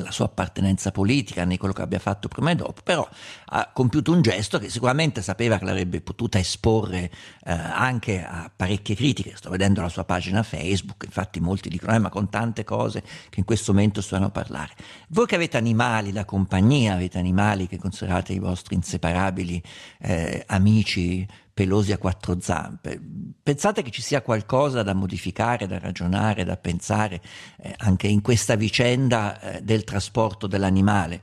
la 0.00 0.10
sua 0.10 0.26
appartenenza 0.26 0.90
politica 0.90 1.44
né 1.44 1.56
quello 1.56 1.74
che 1.74 1.82
abbia 1.82 1.98
fatto 1.98 2.28
prima 2.28 2.50
e 2.50 2.54
dopo, 2.54 2.82
però 2.82 3.08
ha 3.46 3.70
compiuto 3.72 4.12
un 4.12 4.22
gesto 4.22 4.58
che 4.58 4.68
sicuramente 4.68 5.22
sapeva 5.22 5.58
che 5.58 5.64
l'avrebbe 5.64 6.00
potuta 6.00 6.38
esporre 6.38 7.10
eh, 7.44 7.52
anche 7.52 8.24
a 8.24 8.50
parecchie 8.54 8.94
critiche. 8.94 9.36
Sto 9.36 9.50
vedendo 9.50 9.80
la 9.80 9.88
sua 9.88 10.04
pagina 10.04 10.42
Facebook, 10.42 11.04
infatti 11.04 11.40
molti 11.40 11.68
dicono, 11.68 11.94
eh, 11.94 11.98
ma 11.98 12.08
con 12.08 12.28
tante 12.28 12.64
cose 12.64 13.02
che 13.30 13.40
in 13.40 13.44
questo 13.44 13.72
momento 13.72 14.00
stanno 14.00 14.26
a 14.26 14.30
parlare. 14.30 14.74
Voi 15.08 15.26
che 15.26 15.34
avete 15.34 15.56
animali 15.56 16.12
da 16.12 16.24
compagnia, 16.24 16.94
avete 16.94 17.18
animali 17.18 17.66
che 17.66 17.78
considerate 17.78 18.32
i 18.32 18.38
vostri 18.38 18.74
inseparabili 18.74 19.62
eh, 20.00 20.44
amici, 20.46 21.26
pelosi 21.54 21.92
a 21.92 21.98
quattro 21.98 22.40
zampe. 22.40 23.00
Pensate 23.42 23.82
che 23.82 23.92
ci 23.92 24.02
sia 24.02 24.22
qualcosa 24.22 24.82
da 24.82 24.92
modificare, 24.92 25.68
da 25.68 25.78
ragionare, 25.78 26.44
da 26.44 26.56
pensare 26.56 27.22
eh, 27.58 27.72
anche 27.78 28.08
in 28.08 28.20
questa 28.20 28.56
vicenda 28.56 29.40
eh, 29.40 29.62
del 29.62 29.84
trasporto 29.84 30.48
dell'animale? 30.48 31.22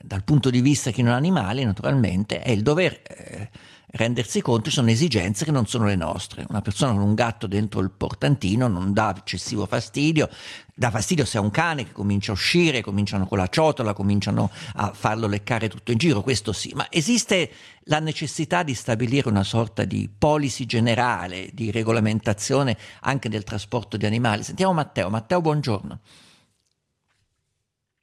Dal 0.00 0.24
punto 0.24 0.48
di 0.48 0.62
vista 0.62 0.90
che 0.90 1.02
non 1.02 1.12
animale, 1.12 1.64
naturalmente, 1.64 2.40
è 2.40 2.50
il 2.50 2.62
dover 2.62 3.02
eh, 3.06 3.50
rendersi 3.90 4.42
conto 4.42 4.70
sono 4.70 4.90
esigenze 4.90 5.44
che 5.44 5.50
non 5.50 5.66
sono 5.66 5.86
le 5.86 5.96
nostre. 5.96 6.44
Una 6.48 6.60
persona 6.60 6.92
con 6.92 7.02
un 7.02 7.14
gatto 7.14 7.46
dentro 7.46 7.80
il 7.80 7.90
portantino 7.90 8.68
non 8.68 8.92
dà 8.92 9.14
eccessivo 9.16 9.66
fastidio, 9.66 10.28
dà 10.74 10.90
fastidio 10.90 11.24
se 11.24 11.38
è 11.38 11.40
un 11.40 11.50
cane 11.50 11.84
che 11.84 11.92
comincia 11.92 12.30
a 12.30 12.34
uscire, 12.34 12.82
cominciano 12.82 13.26
con 13.26 13.38
la 13.38 13.46
ciotola, 13.48 13.94
cominciano 13.94 14.50
a 14.74 14.92
farlo 14.92 15.26
leccare 15.26 15.68
tutto 15.68 15.92
in 15.92 15.98
giro, 15.98 16.20
questo 16.20 16.52
sì, 16.52 16.72
ma 16.74 16.86
esiste 16.90 17.50
la 17.84 17.98
necessità 18.00 18.62
di 18.62 18.74
stabilire 18.74 19.28
una 19.28 19.42
sorta 19.42 19.84
di 19.84 20.10
policy 20.18 20.66
generale, 20.66 21.48
di 21.52 21.70
regolamentazione 21.70 22.76
anche 23.00 23.28
del 23.28 23.44
trasporto 23.44 23.96
di 23.96 24.04
animali. 24.04 24.42
Sentiamo 24.42 24.74
Matteo. 24.74 25.08
Matteo, 25.08 25.40
buongiorno. 25.40 25.98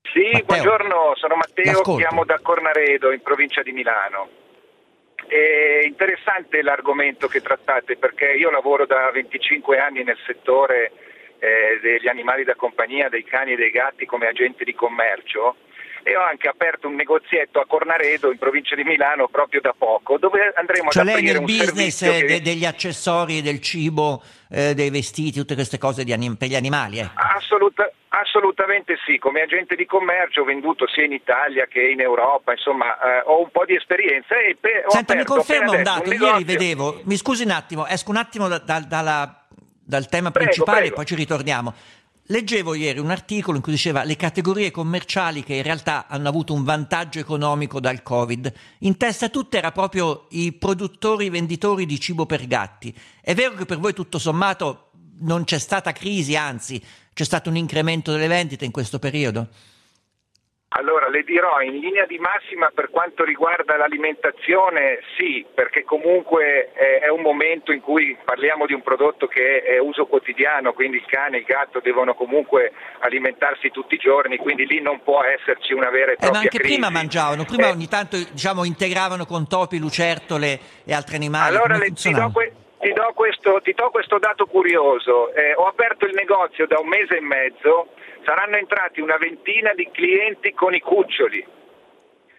Sì, 0.02 0.30
Matteo. 0.32 0.46
buongiorno, 0.46 0.96
sono 1.16 1.36
Matteo, 1.36 1.72
L'ascolto. 1.74 1.96
chiamo 2.08 2.26
da 2.26 2.40
Cornaredo 2.42 3.12
in 3.12 3.22
provincia 3.22 3.62
di 3.62 3.72
Milano. 3.72 4.44
È 5.28 5.86
interessante 5.86 6.62
l'argomento 6.62 7.28
che 7.28 7.42
trattate 7.42 7.98
perché 7.98 8.32
io 8.32 8.50
lavoro 8.52 8.86
da 8.86 9.10
25 9.12 9.80
anni 9.80 10.04
nel 10.04 10.18
settore 10.26 10.92
eh, 11.40 11.80
degli 11.82 12.08
animali 12.08 12.44
da 12.44 12.56
compagnia, 12.56 13.10
dei 13.10 13.24
cani 13.24 13.54
e 13.54 13.56
dei 13.56 13.72
gatti 13.72 14.06
come 14.06 14.28
agenti 14.28 14.64
di 14.64 14.74
commercio 14.74 15.56
e 16.08 16.16
ho 16.16 16.22
anche 16.22 16.48
aperto 16.48 16.88
un 16.88 16.94
negozietto 16.94 17.60
a 17.60 17.66
Cornaredo 17.66 18.32
in 18.32 18.38
provincia 18.38 18.76
di 18.76 18.84
Milano 18.84 19.28
proprio 19.28 19.60
da 19.60 19.74
poco 19.76 20.20
dove 20.20 20.54
andremo 20.56 20.92
cioè 20.92 21.02
ad 21.02 21.10
aprire 21.10 21.40
lei 21.40 21.40
nel 21.40 21.44
business 21.44 22.04
che... 22.04 22.26
de- 22.26 22.42
degli 22.42 22.64
accessori, 22.64 23.42
del 23.42 23.60
cibo, 23.60 24.22
eh, 24.52 24.76
dei 24.76 24.92
vestiti, 24.92 25.40
tutte 25.40 25.56
queste 25.56 25.80
cose 25.80 26.04
anim- 26.14 26.38
per 26.38 26.48
gli 26.48 26.56
animali? 26.56 27.00
Eh. 27.00 27.10
Assoluta- 27.16 27.92
assolutamente 28.20 28.96
sì, 29.06 29.18
come 29.18 29.42
agente 29.42 29.76
di 29.76 29.86
commercio 29.86 30.42
ho 30.42 30.46
venduto 30.46 30.88
sia 30.88 31.04
in 31.04 31.14
Italia 31.14 31.66
che 31.68 31.82
in 31.82 32.00
Europa, 32.00 32.52
insomma 32.52 32.98
eh, 33.00 33.24
ho 33.26 33.42
un 33.42 33.50
po' 33.52 33.66
di 33.66 33.76
esperienza 33.76 34.38
e 34.38 34.58
pe- 34.60 34.86
Senta, 34.88 35.16
mi 35.16 35.24
conferma 35.24 35.72
un 35.72 35.84
dato, 35.84 36.10
un 36.10 36.16
ieri 36.20 36.44
vedevo, 36.44 37.02
mi 37.04 37.18
scusi 37.18 37.44
un 37.44 37.52
attimo, 37.52 37.86
esco 37.88 38.12
un 38.12 38.18
attimo 38.18 38.48
da, 38.48 38.60
da, 38.60 38.80
dalla, 38.80 39.46
dal 39.84 40.08
tema 40.08 40.32
prego, 40.32 40.50
principale 40.50 40.80
prego. 40.80 40.94
e 40.94 40.96
poi 40.96 41.06
ci 41.06 41.16
ritorniamo 41.16 41.74
Leggevo 42.30 42.74
ieri 42.74 42.98
un 42.98 43.12
articolo 43.12 43.58
in 43.58 43.62
cui 43.62 43.72
diceva 43.72 44.04
le 44.04 44.16
categorie 44.16 44.72
commerciali 44.72 45.44
che 45.44 45.54
in 45.54 45.62
realtà 45.62 46.08
hanno 46.08 46.28
avuto 46.28 46.54
un 46.56 46.64
vantaggio 46.64 47.20
economico 47.20 47.80
dal 47.80 48.02
Covid. 48.02 48.52
In 48.80 48.98
testa 48.98 49.28
a 49.28 49.30
tutte 49.30 49.60
era 49.60 49.72
proprio 49.72 50.26
i 50.32 50.52
produttori, 50.52 51.26
i 51.26 51.30
venditori 51.30 51.86
di 51.86 52.00
cibo 52.00 52.26
per 52.26 52.48
gatti. 52.48 52.92
È 53.22 53.36
vero 53.36 53.54
che 53.54 53.66
per 53.66 53.78
voi 53.78 53.94
tutto 53.94 54.18
sommato 54.18 54.90
non 55.20 55.44
c'è 55.44 55.60
stata 55.60 55.92
crisi, 55.92 56.36
anzi 56.36 56.84
c'è 57.16 57.24
stato 57.24 57.48
un 57.50 57.56
incremento 57.56 58.12
delle 58.12 58.28
vendite 58.28 58.66
in 58.66 58.72
questo 58.72 59.00
periodo? 59.00 59.48
Allora, 60.78 61.08
le 61.08 61.24
dirò 61.24 61.62
in 61.62 61.80
linea 61.80 62.06
di 62.06 62.20
massima 62.20 62.70
per 62.76 62.90
quanto 62.90 63.24
riguarda 63.24 63.78
l'alimentazione, 63.78 65.00
sì, 65.16 65.46
perché 65.56 65.86
comunque 65.86 66.74
è 66.74 67.08
un 67.08 67.22
momento 67.22 67.72
in 67.72 67.80
cui 67.80 68.18
parliamo 68.22 68.66
di 68.66 68.74
un 68.74 68.82
prodotto 68.82 69.28
che 69.28 69.62
è 69.62 69.80
uso 69.80 70.08
quotidiano, 70.08 70.74
quindi 70.74 70.98
il 70.98 71.06
cane 71.08 71.38
e 71.38 71.40
il 71.40 71.46
gatto 71.46 71.80
devono 71.80 72.14
comunque 72.16 72.74
alimentarsi 73.00 73.72
tutti 73.72 73.96
i 73.96 73.98
giorni, 73.98 74.36
quindi 74.36 74.66
lì 74.66 74.82
non 74.82 75.02
può 75.02 75.24
esserci 75.24 75.72
una 75.72 75.90
vera 75.90 76.12
e 76.12 76.16
propria 76.16 76.28
eh, 76.28 76.34
ma 76.34 76.40
anche 76.40 76.58
crisi. 76.58 76.74
prima 76.74 76.90
mangiavano, 76.90 77.46
prima 77.46 77.68
eh, 77.68 77.72
ogni 77.72 77.88
tanto 77.88 78.18
diciamo, 78.18 78.66
integravano 78.66 79.26
con 79.26 79.48
topi, 79.48 79.78
lucertole 79.78 80.60
e 80.84 80.94
altri 80.94 81.16
animali. 81.16 81.56
Allora, 81.56 81.78
le, 81.78 81.94
do 81.94 82.32
que- 82.34 82.52
ti 82.86 82.94
do 82.94 83.14
questo, 83.16 83.62
ti 83.64 83.74
do 83.74 83.90
questo 83.90 84.20
dato 84.20 84.46
curioso. 84.46 85.34
Eh, 85.34 85.56
ho 85.56 85.66
aperto 85.66 86.06
il 86.06 86.14
negozio 86.14 86.68
da 86.68 86.78
un 86.78 86.88
mese 86.88 87.18
e 87.18 87.22
mezzo, 87.22 87.88
saranno 88.24 88.58
entrati 88.58 89.02
una 89.02 89.18
ventina 89.18 89.74
di 89.74 89.90
clienti 89.92 90.54
con 90.54 90.76
i 90.76 90.80
cuccioli. 90.82 91.44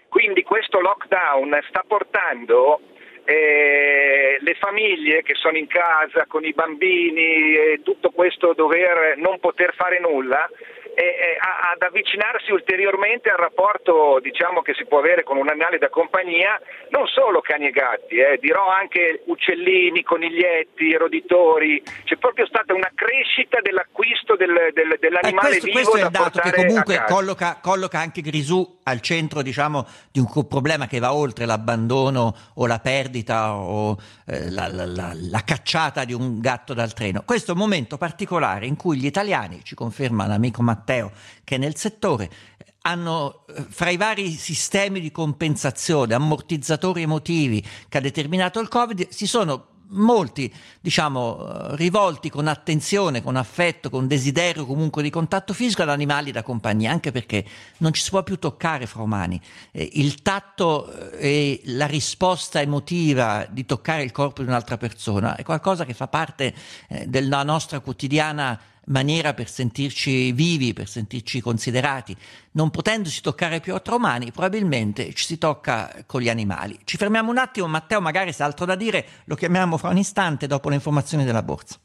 Quindi 0.08 0.44
questo 0.44 0.78
lockdown 0.78 1.58
sta 1.68 1.82
portando 1.84 2.78
eh, 3.24 4.36
le 4.38 4.54
famiglie 4.54 5.22
che 5.22 5.34
sono 5.34 5.56
in 5.56 5.66
casa 5.66 6.26
con 6.28 6.44
i 6.44 6.52
bambini 6.52 7.56
e 7.56 7.80
tutto 7.82 8.10
questo 8.10 8.52
dover 8.52 9.16
non 9.16 9.40
poter 9.40 9.74
fare 9.74 9.98
nulla 9.98 10.48
e, 10.96 11.36
ad 11.40 11.82
avvicinarsi 11.82 12.52
ulteriormente 12.52 13.28
al 13.28 13.36
rapporto 13.36 14.18
diciamo, 14.20 14.62
che 14.62 14.72
si 14.72 14.86
può 14.86 14.98
avere 14.98 15.22
con 15.22 15.36
un 15.36 15.48
animale 15.48 15.76
da 15.76 15.90
compagnia, 15.90 16.58
non 16.88 17.06
solo 17.06 17.40
cani 17.42 17.66
e 17.66 17.70
gatti, 17.70 18.16
eh, 18.16 18.38
dirò 18.40 18.66
anche 18.66 19.22
uccellini, 19.26 20.02
coniglietti, 20.02 20.96
roditori, 20.96 21.82
c'è 22.04 22.16
proprio 22.16 22.46
stata 22.46 22.72
una 22.72 22.90
crescita 22.94 23.60
dell'acquisto 23.60 24.36
del, 24.36 24.70
del, 24.72 24.95
dell'animale 25.20 25.56
eh, 25.56 25.60
questo, 25.60 25.66
vivo. 25.66 25.78
Questo 25.78 25.96
è 25.96 26.04
il 26.04 26.10
dato 26.10 26.40
che 26.40 26.52
comunque 26.52 27.04
colloca, 27.06 27.58
colloca, 27.60 27.98
anche 27.98 28.20
Grisù 28.20 28.78
al 28.82 29.00
centro 29.00 29.42
diciamo, 29.42 29.86
di 30.10 30.20
un 30.20 30.46
problema 30.46 30.86
che 30.86 30.98
va 30.98 31.12
oltre 31.14 31.46
l'abbandono 31.46 32.34
o 32.54 32.66
la 32.66 32.78
perdita 32.78 33.54
o 33.54 33.98
eh, 34.26 34.50
la, 34.50 34.68
la, 34.68 34.86
la, 34.86 35.12
la 35.14 35.44
cacciata 35.44 36.04
di 36.04 36.12
un 36.12 36.40
gatto 36.40 36.74
dal 36.74 36.92
treno. 36.92 37.22
Questo 37.24 37.50
è 37.50 37.54
un 37.54 37.60
momento 37.60 37.96
particolare 37.96 38.66
in 38.66 38.76
cui 38.76 38.98
gli 38.98 39.06
italiani, 39.06 39.60
ci 39.62 39.74
conferma 39.74 40.26
l'amico 40.26 40.62
Matteo, 40.62 41.12
che 41.44 41.58
nel 41.58 41.76
settore 41.76 42.30
hanno 42.82 43.44
eh, 43.48 43.64
fra 43.68 43.90
i 43.90 43.96
vari 43.96 44.30
sistemi 44.30 45.00
di 45.00 45.10
compensazione, 45.10 46.14
ammortizzatori 46.14 47.02
emotivi 47.02 47.64
che 47.88 47.98
ha 47.98 48.00
determinato 48.00 48.60
il 48.60 48.68
Covid, 48.68 49.08
si 49.08 49.26
sono 49.26 49.74
molti, 49.88 50.52
diciamo, 50.80 51.38
eh, 51.38 51.76
rivolti 51.76 52.30
con 52.30 52.46
attenzione, 52.48 53.22
con 53.22 53.36
affetto, 53.36 53.90
con 53.90 54.06
desiderio 54.06 54.66
comunque 54.66 55.02
di 55.02 55.10
contatto 55.10 55.52
fisico 55.52 55.82
ad 55.82 55.88
animali 55.88 56.32
da 56.32 56.42
compagnia, 56.42 56.90
anche 56.90 57.12
perché 57.12 57.44
non 57.78 57.92
ci 57.92 58.02
si 58.02 58.10
può 58.10 58.22
più 58.22 58.38
toccare 58.38 58.86
fra 58.86 59.02
umani. 59.02 59.40
Eh, 59.70 59.90
il 59.94 60.22
tatto 60.22 61.10
e 61.12 61.60
la 61.64 61.86
risposta 61.86 62.60
emotiva 62.60 63.46
di 63.48 63.64
toccare 63.64 64.02
il 64.02 64.12
corpo 64.12 64.42
di 64.42 64.48
un'altra 64.48 64.76
persona 64.76 65.36
è 65.36 65.42
qualcosa 65.42 65.84
che 65.84 65.94
fa 65.94 66.08
parte 66.08 66.54
della 67.06 67.42
nostra 67.42 67.80
quotidiana 67.80 68.58
maniera 68.86 69.34
per 69.34 69.48
sentirci 69.48 70.32
vivi, 70.32 70.72
per 70.72 70.88
sentirci 70.88 71.40
considerati. 71.40 72.16
Non 72.52 72.70
potendosi 72.70 73.20
toccare 73.20 73.60
più 73.60 73.76
tra 73.80 73.94
umani, 73.94 74.32
probabilmente 74.32 75.12
ci 75.14 75.24
si 75.24 75.38
tocca 75.38 76.04
con 76.06 76.20
gli 76.20 76.28
animali. 76.28 76.78
Ci 76.84 76.96
fermiamo 76.96 77.30
un 77.30 77.38
attimo, 77.38 77.66
Matteo, 77.66 78.00
magari 78.00 78.32
se 78.32 78.42
altro 78.42 78.64
da 78.64 78.74
dire 78.74 79.06
lo 79.24 79.34
chiamiamo 79.34 79.76
fra 79.76 79.90
un 79.90 79.98
istante 79.98 80.46
dopo 80.46 80.68
le 80.68 80.74
informazioni 80.76 81.24
della 81.24 81.42
borsa. 81.42 81.78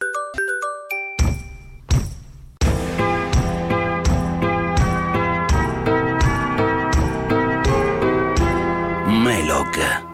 Melog 9.24 10.11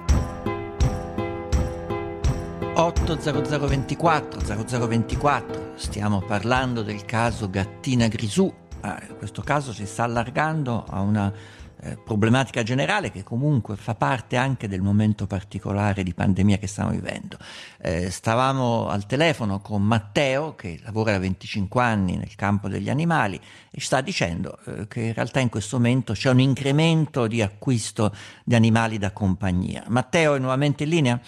80024 2.78 4.68
0024 4.68 5.72
stiamo 5.74 6.22
parlando 6.22 6.84
del 6.84 7.06
caso 7.06 7.50
Gattina 7.50 8.08
Grisù 8.08 8.54
ah, 8.82 9.02
questo 9.18 9.42
caso 9.42 9.74
si 9.74 9.88
sta 9.88 10.04
allargando 10.04 10.86
a 10.88 11.02
una 11.02 11.34
eh, 11.80 11.98
problematica 11.98 12.62
generale 12.62 13.10
che 13.10 13.24
comunque 13.24 13.78
fa 13.78 13.96
parte 13.96 14.36
anche 14.36 14.68
del 14.68 14.84
momento 14.84 15.26
particolare 15.26 16.04
di 16.04 16.14
pandemia 16.14 16.58
che 16.58 16.66
stiamo 16.66 16.90
vivendo. 16.90 17.38
Eh, 17.80 18.10
stavamo 18.10 18.88
al 18.88 19.06
telefono 19.06 19.60
con 19.60 19.84
Matteo 19.84 20.56
che 20.56 20.80
lavora 20.84 21.12
da 21.12 21.20
25 21.20 21.82
anni 21.84 22.16
nel 22.16 22.34
campo 22.36 22.68
degli 22.68 22.90
animali 22.90 23.40
e 23.72 23.80
sta 23.80 24.02
dicendo 24.02 24.58
eh, 24.66 24.88
che 24.88 25.02
in 25.02 25.14
realtà 25.14 25.40
in 25.40 25.50
questo 25.50 25.78
momento 25.78 26.14
c'è 26.14 26.32
un 26.32 26.40
incremento 26.40 27.28
di 27.28 27.44
acquisto 27.44 28.12
di 28.44 28.56
animali 28.56 28.98
da 28.98 29.12
compagnia. 29.12 29.84
Matteo 29.88 30.34
è 30.36 30.40
nuovamente 30.40 30.84
in 30.84 30.90
linea? 30.90 31.22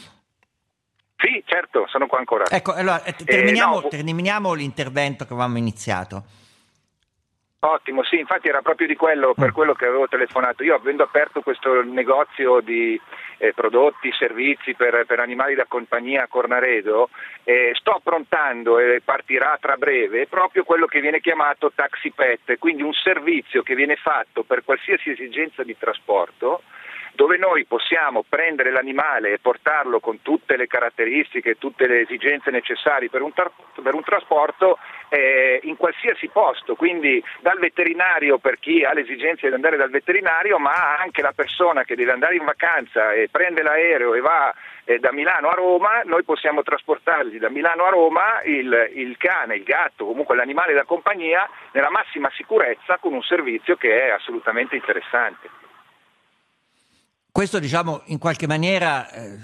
Certo, 1.79 1.87
sono 1.87 2.07
qua 2.07 2.19
ancora. 2.19 2.45
Ecco, 2.49 2.73
allora 2.73 3.03
eh, 3.03 3.13
terminiamo, 3.13 3.79
eh, 3.79 3.83
no, 3.83 3.87
terminiamo 3.87 4.53
l'intervento 4.53 5.25
che 5.25 5.33
avevamo 5.33 5.57
iniziato. 5.57 6.23
Ottimo, 7.61 8.03
sì, 8.03 8.17
infatti 8.17 8.47
era 8.47 8.61
proprio 8.61 8.87
di 8.87 8.95
quello, 8.95 9.33
per 9.33 9.49
mm. 9.49 9.53
quello 9.53 9.73
che 9.73 9.85
avevo 9.85 10.07
telefonato. 10.07 10.63
Io 10.63 10.75
avendo 10.75 11.03
aperto 11.03 11.41
questo 11.41 11.83
negozio 11.83 12.61
di 12.61 12.99
eh, 13.37 13.53
prodotti, 13.53 14.13
servizi 14.17 14.75
per, 14.75 15.03
per, 15.05 15.19
animali 15.19 15.55
da 15.55 15.65
compagnia 15.67 16.23
a 16.23 16.27
Cornaredo, 16.27 17.09
eh, 17.43 17.71
sto 17.75 17.91
approntando 17.91 18.79
e 18.79 19.01
partirà 19.03 19.57
tra 19.59 19.75
breve 19.75 20.27
proprio 20.27 20.63
quello 20.63 20.85
che 20.85 21.01
viene 21.01 21.19
chiamato 21.19 21.73
taxi 21.75 22.11
pet, 22.11 22.57
quindi 22.59 22.81
un 22.81 22.93
servizio 22.93 23.61
che 23.61 23.75
viene 23.75 23.97
fatto 23.97 24.43
per 24.43 24.63
qualsiasi 24.63 25.09
esigenza 25.09 25.63
di 25.63 25.77
trasporto 25.77 26.61
dove 27.19 27.35
noi 27.35 27.65
possiamo 27.65 28.23
prendere 28.23 28.71
l'animale 28.71 29.33
e 29.33 29.39
portarlo 29.39 29.99
con 29.99 30.21
tutte 30.21 30.55
le 30.55 30.67
caratteristiche, 30.67 31.57
tutte 31.57 31.85
le 31.85 31.99
esigenze 32.03 32.49
necessarie 32.49 33.09
per 33.09 33.21
un, 33.21 33.33
tra- 33.33 33.51
per 33.83 33.93
un 33.93 34.03
trasporto 34.03 34.77
eh, 35.09 35.59
in 35.63 35.75
qualsiasi 35.75 36.29
posto, 36.29 36.75
quindi 36.75 37.21
dal 37.41 37.59
veterinario 37.59 38.37
per 38.37 38.57
chi 38.57 38.85
ha 38.85 38.93
l'esigenza 38.93 39.49
di 39.49 39.53
andare 39.53 39.75
dal 39.75 39.89
veterinario, 39.89 40.59
ma 40.59 40.95
anche 40.95 41.21
la 41.21 41.33
persona 41.33 41.83
che 41.83 41.95
deve 41.95 42.13
andare 42.13 42.37
in 42.37 42.45
vacanza 42.45 43.11
e 43.11 43.27
prende 43.29 43.63
l'aereo 43.63 44.13
e 44.13 44.21
va 44.21 44.53
eh, 44.85 44.99
da 44.99 45.11
Milano 45.11 45.49
a 45.49 45.55
Roma, 45.55 46.03
noi 46.05 46.23
possiamo 46.23 46.63
trasportargli 46.63 47.37
da 47.37 47.49
Milano 47.49 47.83
a 47.83 47.89
Roma 47.89 48.41
il, 48.45 48.91
il 48.93 49.17
cane, 49.17 49.57
il 49.57 49.63
gatto, 49.63 50.05
comunque 50.05 50.37
l'animale 50.37 50.71
da 50.71 50.85
compagnia 50.85 51.49
nella 51.73 51.89
massima 51.89 52.31
sicurezza 52.33 52.97
con 52.97 53.11
un 53.11 53.23
servizio 53.23 53.75
che 53.75 54.05
è 54.05 54.09
assolutamente 54.11 54.77
interessante. 54.77 55.67
Questo 57.39 57.59
diciamo 57.59 58.01
in 58.07 58.17
qualche 58.17 58.47
maniera 58.47 59.09
eh, 59.13 59.37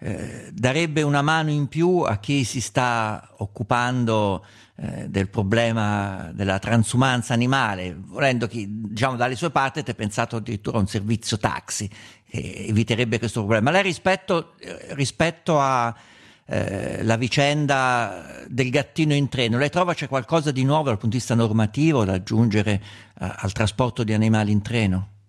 eh, 0.00 0.50
darebbe 0.52 1.00
una 1.00 1.22
mano 1.22 1.48
in 1.48 1.68
più 1.68 2.00
a 2.00 2.18
chi 2.18 2.44
si 2.44 2.60
sta 2.60 3.30
occupando 3.38 4.44
eh, 4.76 5.08
del 5.08 5.30
problema 5.30 6.32
della 6.34 6.58
transumanza 6.58 7.32
animale, 7.32 7.96
volendo 7.98 8.46
chi 8.46 8.66
diciamo 8.68 9.16
dalle 9.16 9.36
sue 9.36 9.48
parti 9.48 9.78
ha 9.78 9.94
pensato 9.94 10.36
addirittura 10.36 10.76
a 10.76 10.80
un 10.80 10.86
servizio 10.86 11.38
taxi 11.38 11.88
che 12.28 12.66
eviterebbe 12.68 13.18
questo 13.18 13.40
problema. 13.40 13.70
Lei 13.70 13.84
rispetto, 13.84 14.52
eh, 14.58 14.88
rispetto 14.90 15.58
a 15.58 15.96
eh, 16.44 17.02
la 17.02 17.16
vicenda 17.16 18.44
del 18.48 18.68
gattino 18.68 19.14
in 19.14 19.30
treno, 19.30 19.56
lei 19.56 19.70
trova 19.70 19.94
c'è 19.94 20.08
qualcosa 20.08 20.50
di 20.50 20.62
nuovo 20.62 20.90
dal 20.90 20.98
punto 20.98 21.16
di 21.16 21.16
vista 21.16 21.34
normativo 21.34 22.04
da 22.04 22.12
aggiungere 22.12 22.72
eh, 23.18 23.32
al 23.34 23.52
trasporto 23.52 24.04
di 24.04 24.12
animali 24.12 24.52
in 24.52 24.60
treno? 24.60 25.19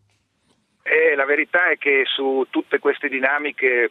La 1.15 1.26
verità 1.26 1.67
è 1.67 1.78
che 1.78 2.04
su 2.06 2.48
tutte 2.50 2.80
queste 2.80 3.08
dinamiche 3.08 3.89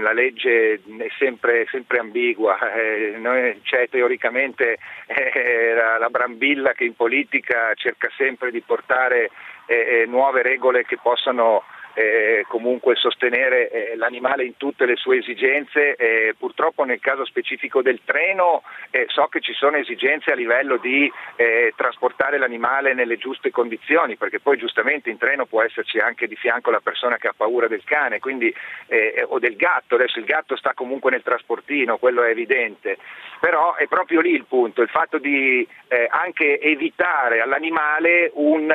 la 0.00 0.12
legge 0.12 0.74
è 0.74 1.08
sempre, 1.18 1.66
sempre 1.70 1.98
ambigua, 1.98 2.58
eh, 2.72 3.60
c'è 3.62 3.88
teoricamente 3.90 4.78
eh, 5.06 5.74
la, 5.74 5.98
la, 5.98 6.08
brambilla 6.08 6.72
che 6.72 6.84
in 6.84 6.94
politica 6.94 7.74
cerca 7.74 8.08
sempre 8.16 8.50
di 8.50 8.62
portare 8.62 9.30
eh, 9.66 10.00
eh 10.02 10.06
nuove 10.06 10.42
regole 10.42 10.84
che 10.84 10.98
possano 11.00 11.62
eh, 12.00 12.44
comunque 12.48 12.96
sostenere 12.96 13.68
eh, 13.68 13.96
l'animale 13.96 14.44
in 14.44 14.56
tutte 14.56 14.86
le 14.86 14.96
sue 14.96 15.18
esigenze. 15.18 15.96
Eh, 15.96 16.34
purtroppo 16.38 16.84
nel 16.84 16.98
caso 17.00 17.26
specifico 17.26 17.82
del 17.82 18.00
treno 18.04 18.62
eh, 18.90 19.04
so 19.08 19.26
che 19.26 19.40
ci 19.40 19.52
sono 19.52 19.76
esigenze 19.76 20.32
a 20.32 20.34
livello 20.34 20.78
di 20.78 21.12
eh, 21.36 21.74
trasportare 21.76 22.38
l'animale 22.38 22.94
nelle 22.94 23.18
giuste 23.18 23.50
condizioni, 23.50 24.16
perché 24.16 24.40
poi 24.40 24.56
giustamente 24.56 25.10
in 25.10 25.18
treno 25.18 25.44
può 25.44 25.62
esserci 25.62 25.98
anche 25.98 26.26
di 26.26 26.36
fianco 26.36 26.70
la 26.70 26.80
persona 26.80 27.18
che 27.18 27.28
ha 27.28 27.34
paura 27.36 27.68
del 27.68 27.84
cane 27.84 28.18
quindi, 28.18 28.54
eh, 28.86 29.24
o 29.28 29.38
del 29.38 29.56
gatto, 29.56 29.96
adesso 29.96 30.18
il 30.18 30.24
gatto 30.24 30.56
sta 30.56 30.72
comunque 30.72 31.10
nel 31.10 31.22
trasportino, 31.22 31.98
quello 31.98 32.22
è 32.22 32.30
evidente, 32.30 32.96
però 33.40 33.74
è 33.74 33.86
proprio 33.86 34.20
lì 34.20 34.32
il 34.32 34.46
punto, 34.46 34.80
il 34.80 34.88
fatto 34.88 35.18
di 35.18 35.66
anche 36.08 36.60
evitare 36.60 37.40
all'animale 37.40 38.30
un 38.34 38.72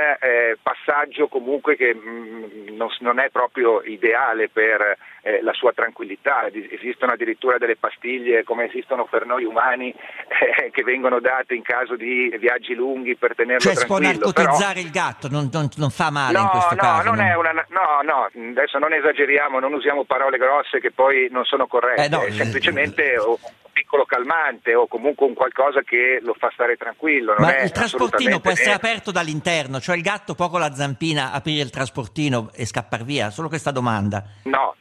passaggio 0.61 1.29
comunque 1.29 1.77
che 1.77 1.93
mh, 1.93 2.71
mm, 2.71 2.75
non, 2.99 3.14
non 3.15 3.23
è 3.23 3.29
proprio 3.29 3.81
ideale 3.81 4.49
per 4.49 4.97
eh, 5.21 5.41
la 5.41 5.53
sua 5.53 5.71
tranquillità. 5.71 6.47
Esistono 6.51 7.13
addirittura 7.13 7.57
delle 7.57 7.77
pastiglie 7.77 8.43
come 8.43 8.65
esistono 8.65 9.05
per 9.05 9.25
noi 9.25 9.45
umani 9.45 9.89
eh, 9.95 10.69
che 10.71 10.83
vengono 10.83 11.19
date 11.19 11.55
in 11.55 11.63
caso 11.63 11.95
di 11.95 12.35
viaggi 12.37 12.75
lunghi 12.75 13.15
per 13.15 13.33
tenerlo 13.33 13.61
cioè, 13.61 13.73
tranquillo. 13.73 14.01
Cioè 14.01 14.13
si 14.13 14.21
può 14.21 14.31
narcotizzare 14.33 14.73
però... 14.73 14.85
il 14.85 14.91
gatto, 14.91 15.27
non, 15.29 15.49
non, 15.51 15.69
non, 15.77 15.89
fa 15.89 16.11
male 16.11 16.37
no, 16.37 16.43
in 16.43 16.49
questo 16.49 16.75
no, 16.75 16.81
caso. 16.81 17.09
Non 17.09 17.17
no, 17.17 17.39
una, 17.39 17.51
no, 17.51 18.01
no, 18.03 18.49
adesso 18.51 18.77
non 18.77 18.93
esageriamo, 18.93 19.59
non 19.59 19.73
usiamo 19.73 20.03
parole 20.03 20.37
grosse 20.37 20.79
che 20.79 20.91
poi 20.91 21.29
non 21.31 21.45
sono 21.45 21.67
corrette, 21.67 22.03
eh, 22.03 22.09
no, 22.09 22.21
semplicemente... 22.31 23.13
Eh, 23.13 23.63
piccolo 23.75 24.05
calmante 24.05 24.73
o 24.73 24.87
comunque 24.87 25.27
un 25.27 25.33
qualcosa 25.33 25.81
che 25.81 26.19
lo 26.21 26.33
fa 26.33 26.49
stare 26.53 26.77
tranquillo. 26.77 27.35
Ma 27.37 27.59
il 27.59 27.71
trasportino 27.71 28.39
può 28.39 28.51
essere 28.51 28.71
aperto 28.71 29.11
dall'interno, 29.11 29.81
cioè 29.81 29.97
il 29.97 30.01
gatto 30.01 30.33
poco 30.33 30.57
la 30.57 30.73
zampina 30.73 31.33
aprire 31.33 31.61
il 31.61 31.69
trasportino 31.71 32.51
e 32.53 32.65
scappare 32.65 33.03
via? 33.03 33.29
Solo 33.31 33.49
questa 33.49 33.71
domanda. 33.71 34.23
No, 34.43 34.75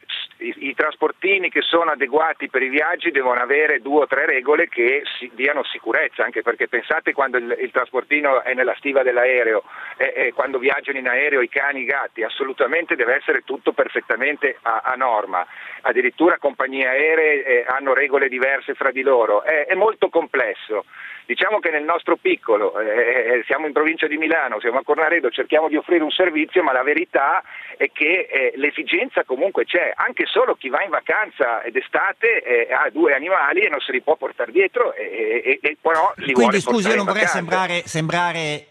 i, 0.45 0.67
i, 0.67 0.75
trasportini 0.75 1.49
che 1.49 1.61
sono 1.61 1.91
adeguati 1.91 2.49
per 2.49 2.61
i 2.61 2.69
viaggi 2.69 3.11
devono 3.11 3.39
avere 3.39 3.81
due 3.81 4.03
o 4.03 4.07
tre 4.07 4.25
regole 4.25 4.67
che 4.67 5.03
si, 5.17 5.31
diano 5.33 5.63
sicurezza, 5.63 6.23
anche 6.23 6.41
perché 6.41 6.67
pensate 6.67 7.13
quando 7.13 7.37
il, 7.37 7.57
il 7.59 7.71
trasportino 7.71 8.43
è 8.43 8.53
nella 8.53 8.75
stiva 8.75 9.03
dell'aereo 9.03 9.63
e, 9.97 10.13
e, 10.15 10.33
quando 10.33 10.59
viaggiano 10.59 10.97
in 10.97 11.07
aereo 11.07 11.41
i 11.41 11.49
cani, 11.49 11.81
i 11.81 11.85
gatti, 11.85 12.23
assolutamente 12.23 12.95
deve 12.95 13.15
essere 13.15 13.43
tutto 13.43 13.73
perfettamente 13.73 14.57
a, 14.61 14.81
a 14.83 14.95
norma. 14.95 15.45
Addirittura 15.81 16.37
compagnie 16.37 16.87
aeree 16.87 17.43
eh, 17.43 17.65
hanno 17.67 17.93
regole 17.93 18.29
diverse 18.29 18.73
fra 18.73 18.91
di 18.91 19.01
loro, 19.01 19.43
è, 19.43 19.65
è 19.65 19.73
molto 19.73 20.09
complesso. 20.09 20.85
Diciamo 21.25 21.57
che 21.57 21.71
nel 21.71 21.83
nostro 21.83 22.17
piccolo, 22.17 22.79
eh, 22.79 22.85
eh, 22.85 23.43
siamo 23.47 23.65
in 23.65 23.73
provincia 23.73 24.05
di 24.05 24.17
Milano, 24.17 24.59
siamo 24.59 24.77
a 24.77 24.83
Cornaredo, 24.83 25.31
cerchiamo 25.31 25.67
di 25.67 25.75
offrire 25.75 26.03
un 26.03 26.11
servizio, 26.11 26.61
ma 26.61 26.71
la 26.71 26.83
verità 26.83 27.41
è 27.77 27.89
che 27.91 28.27
eh, 28.29 28.53
l'esigenza 28.57 29.23
comunque 29.23 29.65
c'è, 29.65 29.91
anche 29.95 30.27
solo 30.35 30.55
chi 30.55 30.67
va 30.67 30.83
in 30.83 30.89
vacanza 30.89 31.63
d'estate 31.71 32.43
eh, 32.43 32.73
ha 32.73 32.89
due 32.89 33.15
animali 33.15 33.61
e 33.61 33.69
non 33.69 33.79
se 33.79 33.93
li 33.93 34.01
può 34.01 34.17
portare 34.17 34.51
dietro 34.51 34.93
e, 34.93 35.59
e 35.61 35.77
però 35.79 36.11
li 36.17 36.33
Quindi 36.33 36.59
scusi, 36.59 36.89
io 36.89 36.95
non 36.95 37.05
vorrei 37.05 37.25
sembrare, 37.25 37.83
sembrare 37.85 38.39
eh, 38.39 38.67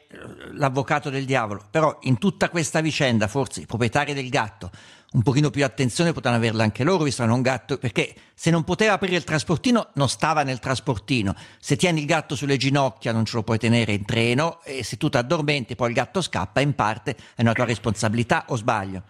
l'avvocato 0.53 1.09
del 1.09 1.25
diavolo, 1.25 1.63
però 1.71 1.97
in 2.03 2.19
tutta 2.19 2.51
questa 2.51 2.83
vicenda 2.83 3.29
forse 3.29 3.63
i 3.63 3.67
proprietari 3.67 4.13
del 4.13 4.29
gatto 4.29 4.71
un 5.15 5.23
pochino 5.23 5.49
più 5.49 5.65
attenzione 5.65 6.13
potranno 6.13 6.37
averla 6.37 6.65
anche 6.65 6.83
loro, 6.83 7.05
visto 7.05 7.23
che 7.23 7.29
hanno 7.29 7.37
un 7.37 7.43
gatto, 7.43 7.79
perché 7.79 8.15
se 8.35 8.51
non 8.51 8.65
poteva 8.65 8.95
aprire 8.95 9.15
il 9.15 9.23
trasportino 9.23 9.91
non 9.95 10.09
stava 10.09 10.43
nel 10.43 10.59
trasportino, 10.59 11.35
se 11.61 11.77
tieni 11.77 12.01
il 12.01 12.07
gatto 12.07 12.35
sulle 12.35 12.57
ginocchia 12.57 13.13
non 13.13 13.25
ce 13.25 13.37
lo 13.37 13.45
puoi 13.45 13.59
tenere 13.59 13.93
in 13.93 14.05
treno 14.05 14.61
e 14.65 14.83
se 14.83 14.97
tu 14.97 15.09
ti 15.09 15.17
addormenti 15.17 15.77
poi 15.77 15.89
il 15.89 15.95
gatto 15.95 16.21
scappa, 16.21 16.61
in 16.61 16.75
parte 16.75 17.15
è 17.37 17.43
una 17.43 17.53
tua 17.53 17.65
responsabilità 17.65 18.47
o 18.49 18.57
sbaglio? 18.57 19.03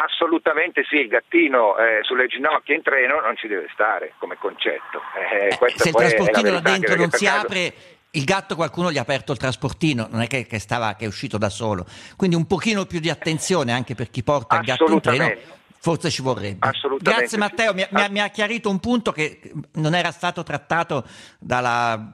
Assolutamente 0.00 0.84
sì, 0.88 0.96
il 0.96 1.08
gattino 1.08 1.76
eh, 1.76 2.00
sulle 2.02 2.28
ginocchia 2.28 2.74
in 2.74 2.82
treno 2.82 3.20
non 3.20 3.36
ci 3.36 3.48
deve 3.48 3.68
stare 3.72 4.14
come 4.18 4.36
concetto. 4.38 5.02
Eh, 5.32 5.48
eh, 5.48 5.72
se 5.74 5.88
il 5.88 5.94
trasportino 5.94 6.52
là 6.52 6.60
dentro 6.60 6.94
non 6.94 7.10
si 7.10 7.24
caso... 7.24 7.46
apre 7.46 7.72
il 8.12 8.24
gatto 8.24 8.54
qualcuno 8.54 8.92
gli 8.92 8.98
ha 8.98 9.02
aperto 9.02 9.32
il 9.32 9.38
trasportino, 9.38 10.06
non 10.08 10.20
è 10.22 10.28
che, 10.28 10.46
che, 10.46 10.60
stava, 10.60 10.94
che 10.94 11.04
è 11.04 11.08
uscito 11.08 11.36
da 11.36 11.48
solo. 11.48 11.84
Quindi 12.16 12.36
un 12.36 12.46
pochino 12.46 12.86
più 12.86 13.00
di 13.00 13.10
attenzione 13.10 13.72
anche 13.72 13.96
per 13.96 14.08
chi 14.08 14.22
porta 14.22 14.58
il 14.58 14.64
gatto 14.64 14.92
in 14.92 15.00
treno 15.00 15.56
forse 15.88 16.10
ci 16.10 16.20
vorrebbe. 16.20 16.68
Grazie 17.00 17.38
Matteo, 17.38 17.72
mi, 17.72 17.86
mi, 17.90 18.06
mi, 18.10 18.20
ha 18.20 18.28
chiarito 18.28 18.68
un 18.68 18.78
punto 18.78 19.10
che 19.10 19.40
non 19.74 19.94
era 19.94 20.10
stato 20.10 20.42
trattato 20.42 21.04
dalla 21.38 22.12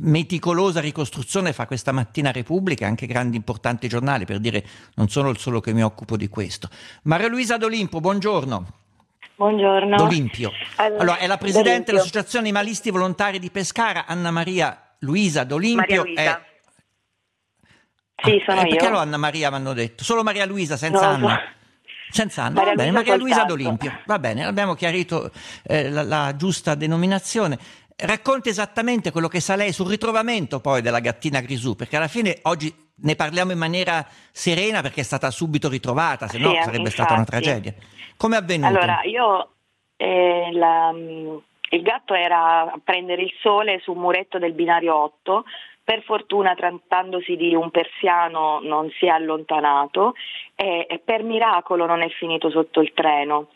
meticolosa 0.00 0.80
ricostruzione 0.80 1.52
fa 1.52 1.66
questa 1.66 1.92
mattina 1.92 2.32
Repubblica, 2.32 2.88
anche 2.88 3.06
grandi 3.06 3.36
importanti 3.36 3.86
giornali, 3.86 4.24
per 4.24 4.40
dire 4.40 4.64
non 4.96 5.08
sono 5.08 5.30
il 5.30 5.38
solo 5.38 5.60
che 5.60 5.72
mi 5.72 5.84
occupo 5.84 6.16
di 6.16 6.28
questo. 6.28 6.68
Maria 7.02 7.28
Luisa 7.28 7.56
D'Olimpo, 7.56 8.00
buongiorno. 8.00 8.66
Buongiorno. 9.36 9.96
D'Olimpio. 9.96 10.50
Allora, 10.76 11.18
è 11.18 11.28
la 11.28 11.38
Presidente 11.38 11.92
dell'Associazione 11.92 12.48
Animalisti 12.48 12.90
Volontari 12.90 13.38
di 13.38 13.50
Pescara, 13.50 14.06
Anna 14.06 14.32
Maria 14.32 14.96
Luisa 15.00 15.44
D'Olimpio 15.44 16.02
Maria 16.02 16.02
Luisa. 16.02 16.40
È... 16.40 16.42
Sì, 18.24 18.42
sono 18.44 18.60
eh, 18.60 18.64
io. 18.64 18.70
Perché 18.70 18.90
lo 18.90 18.98
Anna 18.98 19.16
Maria 19.16 19.50
mi 19.50 19.56
hanno 19.56 19.72
detto? 19.72 20.02
Solo 20.02 20.24
Maria 20.24 20.46
Luisa, 20.46 20.76
senza 20.76 21.16
no, 21.16 21.26
Anna? 21.26 21.54
Senza 22.14 22.44
Anna, 22.44 22.62
Maria 22.62 22.74
va 22.74 22.76
bene, 22.76 22.90
Luisa 22.90 23.10
Maria 23.10 23.16
Luisa 23.16 23.44
D'Olimpio, 23.44 23.92
va 24.06 24.18
bene, 24.20 24.44
abbiamo 24.44 24.74
chiarito 24.74 25.32
eh, 25.64 25.90
la, 25.90 26.04
la, 26.04 26.36
giusta 26.36 26.76
denominazione. 26.76 27.58
Racconti 27.96 28.50
esattamente 28.50 29.10
quello 29.10 29.26
che 29.26 29.40
sa 29.40 29.56
lei 29.56 29.72
sul 29.72 29.88
ritrovamento 29.88 30.60
poi 30.60 30.80
della 30.80 31.00
gattina 31.00 31.40
Grisù, 31.40 31.74
perché 31.74 31.96
alla 31.96 32.06
fine 32.06 32.38
oggi 32.42 32.72
ne 32.96 33.16
parliamo 33.16 33.50
in 33.50 33.58
maniera 33.58 34.06
serena 34.30 34.80
perché 34.80 35.00
è 35.00 35.04
stata 35.04 35.32
subito 35.32 35.68
ritrovata, 35.68 36.28
se 36.28 36.38
no 36.38 36.50
sì, 36.50 36.56
sarebbe 36.58 36.76
infatti. 36.76 36.94
stata 36.94 37.14
una 37.14 37.24
tragedia. 37.24 37.74
Come 38.16 38.36
è 38.36 38.38
avvenuto? 38.38 38.68
Allora, 38.68 39.00
io 39.02 39.48
eh, 39.96 40.50
la, 40.52 40.92
il 40.94 41.82
gatto 41.82 42.14
era 42.14 42.60
a 42.62 42.80
prendere 42.82 43.22
il 43.22 43.32
sole 43.40 43.80
su 43.82 43.90
un 43.90 43.98
muretto 43.98 44.38
del 44.38 44.52
binario 44.52 44.94
8 44.94 45.44
per 45.84 46.02
fortuna 46.02 46.54
trattandosi 46.54 47.36
di 47.36 47.54
un 47.54 47.70
persiano 47.70 48.58
non 48.62 48.90
si 48.98 49.04
è 49.04 49.10
allontanato 49.10 50.14
e, 50.56 50.86
e, 50.88 50.98
per 50.98 51.22
miracolo 51.22 51.84
non 51.84 52.00
è 52.00 52.08
finito 52.08 52.48
sotto 52.48 52.80
il 52.80 52.92
treno. 52.94 53.50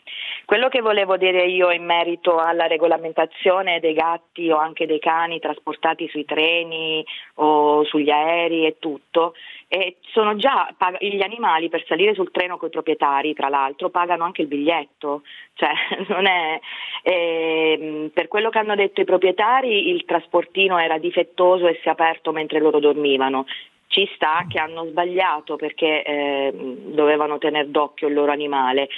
Quello 0.45 0.69
che 0.69 0.81
volevo 0.81 1.17
dire 1.17 1.45
io 1.45 1.71
in 1.71 1.83
merito 1.83 2.37
alla 2.37 2.67
regolamentazione 2.67 3.79
dei 3.79 3.93
gatti 3.93 4.49
o 4.51 4.57
anche 4.57 4.85
dei 4.85 4.99
cani 4.99 5.39
trasportati 5.39 6.07
sui 6.07 6.25
treni 6.25 7.03
o 7.35 7.83
sugli 7.85 8.11
aerei 8.11 8.67
e 8.67 8.77
tutto, 8.77 9.33
e 9.71 9.97
sono 10.13 10.35
già 10.35 10.75
gli 10.99 11.21
animali 11.21 11.69
per 11.69 11.85
salire 11.85 12.15
sul 12.15 12.31
treno 12.31 12.57
con 12.57 12.69
i 12.69 12.71
proprietari, 12.71 13.35
tra 13.35 13.49
l'altro, 13.49 13.89
pagano 13.89 14.23
anche 14.23 14.41
il 14.41 14.47
biglietto, 14.47 15.21
cioè 15.53 15.69
non 16.09 16.25
è, 16.25 16.59
eh, 17.03 18.09
per 18.11 18.27
quello 18.27 18.49
che 18.49 18.57
hanno 18.57 18.73
detto 18.73 18.99
i 18.99 19.05
proprietari 19.05 19.89
il 19.89 20.05
trasportino 20.05 20.79
era 20.79 20.97
difettoso 20.97 21.67
e 21.67 21.77
si 21.83 21.87
è 21.87 21.91
aperto 21.91 22.31
mentre 22.31 22.59
loro 22.59 22.79
dormivano. 22.79 23.45
Ci 23.85 24.09
sta 24.15 24.45
che 24.49 24.57
hanno 24.57 24.85
sbagliato 24.85 25.55
perché 25.55 26.03
eh, 26.03 26.51
dovevano 26.53 27.37
tenere 27.37 27.69
d'occhio 27.69 28.07
il 28.07 28.15
loro 28.15 28.31
animale, 28.31 28.89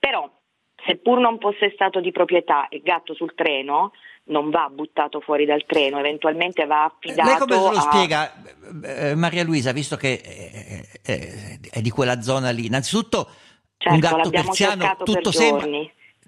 però 0.00 0.28
seppur 0.84 1.20
non 1.20 1.38
fosse 1.38 1.70
stato 1.70 2.00
di 2.00 2.10
proprietà 2.10 2.66
il 2.70 2.82
gatto 2.82 3.14
sul 3.14 3.34
treno, 3.36 3.92
non 4.24 4.50
va 4.50 4.68
buttato 4.72 5.20
fuori 5.20 5.44
dal 5.44 5.64
treno, 5.66 5.98
eventualmente 5.98 6.64
va 6.66 6.84
affidato. 6.84 7.28
Lei 7.28 7.38
come 7.38 7.54
lo 7.56 7.68
a... 7.68 7.80
spiega, 7.80 8.32
eh, 8.84 9.14
Maria 9.14 9.44
Luisa, 9.44 9.72
visto 9.72 9.96
che 9.96 10.20
è, 10.20 11.00
è, 11.02 11.58
è, 11.70 11.80
di 11.80 11.90
quella 11.90 12.20
zona 12.20 12.50
lì? 12.50 12.66
Innanzitutto, 12.66 13.28
certo, 13.76 13.94
un 13.94 14.00
gatto 14.00 14.30
persiano, 14.30 14.96
tutto 15.02 15.30
per 15.30 15.34
sembra, 15.34 15.66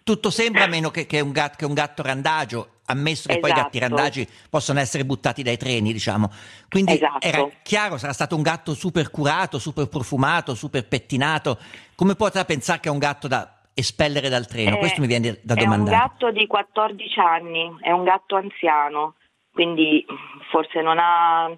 tutto 0.02 0.30
sembra 0.30 0.66
meno 0.66 0.90
che, 0.90 1.06
che, 1.06 1.20
un 1.20 1.30
gatto, 1.30 1.56
che, 1.58 1.64
un 1.64 1.74
gatto, 1.74 2.02
randagio, 2.02 2.80
ammesso 2.86 3.28
che 3.28 3.38
esatto. 3.38 3.40
poi 3.40 3.50
i 3.50 3.54
gatti 3.54 3.76
esatto. 3.78 3.94
randagi 3.94 4.28
possono 4.50 4.80
essere 4.80 5.04
buttati 5.04 5.42
dai 5.42 5.56
treni, 5.56 5.92
diciamo. 5.92 6.30
Quindi 6.68 6.94
esatto. 6.94 7.24
era 7.24 7.48
chiaro, 7.62 7.96
sarà 7.96 8.12
stato 8.12 8.34
un 8.34 8.42
gatto 8.42 8.74
super 8.74 9.10
curato, 9.10 9.58
super 9.58 9.86
profumato, 9.88 10.54
super 10.54 10.86
pettinato. 10.86 11.58
Come 11.94 12.16
potrà 12.16 12.44
pensare 12.44 12.80
che 12.80 12.88
è 12.88 12.92
un 12.92 12.98
gatto 12.98 13.28
da 13.28 13.53
espellere 13.74 14.28
dal 14.28 14.46
treno? 14.46 14.76
È, 14.76 14.78
Questo 14.78 15.00
mi 15.00 15.06
viene 15.06 15.38
da 15.42 15.54
domandare. 15.54 15.96
È 15.96 16.00
un 16.00 16.06
gatto 16.06 16.30
di 16.30 16.46
14 16.46 17.20
anni, 17.20 17.76
è 17.80 17.90
un 17.90 18.04
gatto 18.04 18.36
anziano, 18.36 19.14
quindi 19.52 20.04
forse 20.50 20.80
non 20.80 20.98
ha 20.98 21.50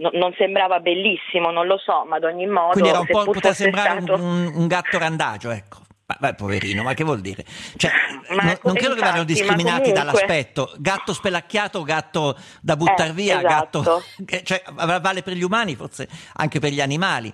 no, 0.00 0.10
non 0.12 0.34
sembrava 0.36 0.80
bellissimo, 0.80 1.50
non 1.50 1.66
lo 1.66 1.78
so, 1.78 2.04
ma 2.08 2.16
ad 2.16 2.24
ogni 2.24 2.46
modo... 2.46 2.72
Quindi 2.72 2.88
era 2.88 3.00
un 3.00 3.06
po', 3.06 3.24
poteva 3.24 3.54
sembrare 3.54 4.00
stato... 4.00 4.22
un, 4.22 4.52
un, 4.54 4.66
gatto 4.66 4.98
randagio, 4.98 5.50
ecco. 5.50 5.78
Ma, 6.06 6.16
ma, 6.18 6.32
poverino, 6.32 6.82
ma 6.82 6.94
che 6.94 7.04
vuol 7.04 7.20
dire? 7.20 7.44
Cioè, 7.76 7.90
non, 8.34 8.58
non 8.62 8.74
credo 8.74 8.94
che 8.94 9.00
vengano 9.00 9.24
discriminati 9.24 9.90
comunque... 9.90 9.92
dall'aspetto. 9.92 10.72
Gatto 10.78 11.12
spelacchiato, 11.12 11.82
gatto 11.82 12.36
da 12.60 12.76
buttare 12.76 13.10
eh, 13.10 13.14
via, 13.14 13.38
esatto. 13.38 14.02
gatto... 14.18 14.42
Cioè, 14.42 14.62
vale 14.74 15.22
per 15.22 15.34
gli 15.34 15.42
umani, 15.42 15.76
forse 15.76 16.08
anche 16.34 16.58
per 16.58 16.72
gli 16.72 16.80
animali. 16.80 17.32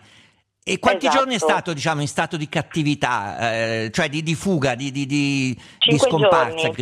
E 0.68 0.80
quanti 0.80 1.06
esatto. 1.06 1.18
giorni 1.18 1.36
è 1.36 1.38
stato 1.38 1.72
diciamo, 1.72 2.00
in 2.00 2.08
stato 2.08 2.36
di 2.36 2.48
cattività, 2.48 3.52
eh, 3.52 3.90
cioè 3.92 4.08
di, 4.08 4.24
di, 4.24 4.34
fuga, 4.34 4.74
di, 4.74 4.90
di, 4.90 5.06
di, 5.06 5.56
scomparsa? 5.96 6.72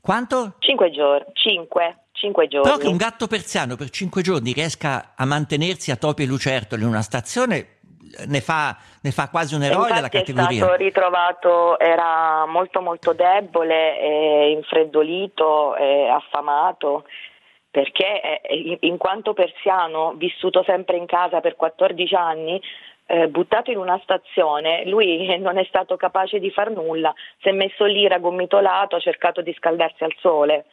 Quanto? 0.00 0.54
Cinque 0.60 0.90
giorni. 0.90 1.26
Cinque. 1.34 2.04
Cinque 2.12 2.48
giorni. 2.48 2.64
Però 2.64 2.78
che 2.78 2.88
un 2.88 2.96
gatto 2.96 3.26
persiano 3.26 3.76
per 3.76 3.90
cinque 3.90 4.22
giorni 4.22 4.52
riesca 4.52 5.12
a 5.14 5.26
mantenersi 5.26 5.90
a 5.90 5.96
topi 5.96 6.22
e 6.22 6.26
lucertoli 6.26 6.80
in 6.80 6.88
una 6.88 7.02
stazione, 7.02 7.80
ne 8.26 8.40
fa, 8.40 8.78
ne 9.02 9.10
fa 9.10 9.28
quasi 9.28 9.54
un 9.54 9.64
eroe 9.64 9.92
della 9.92 10.08
categoria. 10.08 10.48
È 10.48 10.54
stato 10.54 10.82
ritrovato, 10.82 11.78
era 11.78 12.46
molto 12.46 12.80
molto 12.80 13.12
debole, 13.12 14.48
infreddolito, 14.56 15.74
affamato 16.10 17.04
perché 17.70 18.40
in 18.80 18.96
quanto 18.96 19.32
persiano, 19.32 20.14
vissuto 20.16 20.64
sempre 20.64 20.96
in 20.96 21.06
casa 21.06 21.40
per 21.40 21.54
14 21.54 22.14
anni, 22.16 22.60
eh, 23.10 23.26
buttato 23.26 23.72
in 23.72 23.78
una 23.78 23.98
stazione, 24.04 24.86
lui 24.86 25.36
non 25.42 25.58
è 25.58 25.64
stato 25.64 25.96
capace 25.96 26.38
di 26.38 26.50
far 26.50 26.70
nulla, 26.70 27.12
si 27.40 27.48
è 27.48 27.52
messo 27.52 27.84
lì 27.84 28.06
raggomitolato, 28.06 28.96
ha 28.96 29.00
cercato 29.00 29.42
di 29.42 29.52
scaldarsi 29.58 30.04
al 30.04 30.14
sole. 30.20 30.66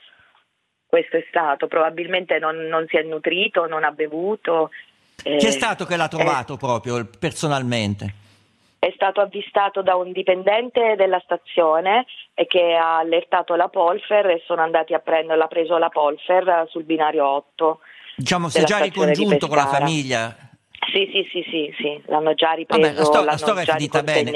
Questo 0.86 1.17
è 1.17 1.26
stato, 1.28 1.67
probabilmente 1.67 2.38
non, 2.39 2.56
non 2.67 2.86
si 2.88 2.95
è 2.95 3.02
nutrito, 3.02 3.65
non 3.65 3.84
ha 3.84 3.91
bevuto. 3.91 4.69
Eh, 5.23 5.38
Chi 5.38 5.47
è 5.47 5.52
stato 5.52 5.86
che 5.86 5.97
l'ha 5.97 6.08
trovato 6.08 6.54
eh, 6.54 6.58
proprio 6.58 7.10
personalmente? 7.19 8.13
È 8.80 8.91
stato 8.93 9.19
avvistato 9.19 9.82
da 9.82 9.95
un 9.95 10.12
dipendente 10.12 10.93
della 10.95 11.19
stazione 11.26 12.06
che 12.47 12.76
ha 12.76 13.00
allertato 13.00 13.56
la 13.56 13.67
Polfer 13.67 14.28
e 14.28 14.43
sono 14.45 14.62
andati 14.62 14.93
a 14.93 15.00
prenderla, 15.00 15.45
ha 15.45 15.47
preso 15.47 15.78
la 15.78 15.89
Polfer 15.89 16.67
sul 16.69 16.84
binario 16.84 17.28
8. 17.28 17.80
Diciamo, 18.15 18.47
si 18.47 18.60
è 18.60 18.63
già 18.63 18.78
ricongiunto 18.78 19.47
con 19.47 19.58
la 19.58 19.65
famiglia 19.65 20.46
sì, 20.91 21.10
sì, 21.12 21.28
sì, 21.32 21.45
sì, 21.50 21.73
sì, 21.78 22.02
l'hanno 22.06 22.34
già 22.34 22.52
ripreso, 22.52 22.82
Vabbè, 22.82 22.97
la, 22.97 23.04
sto- 23.04 23.23
la 23.23 23.38
storia 23.38 23.63
è 23.63 23.78
finita 23.78 24.04
bene. 24.04 24.32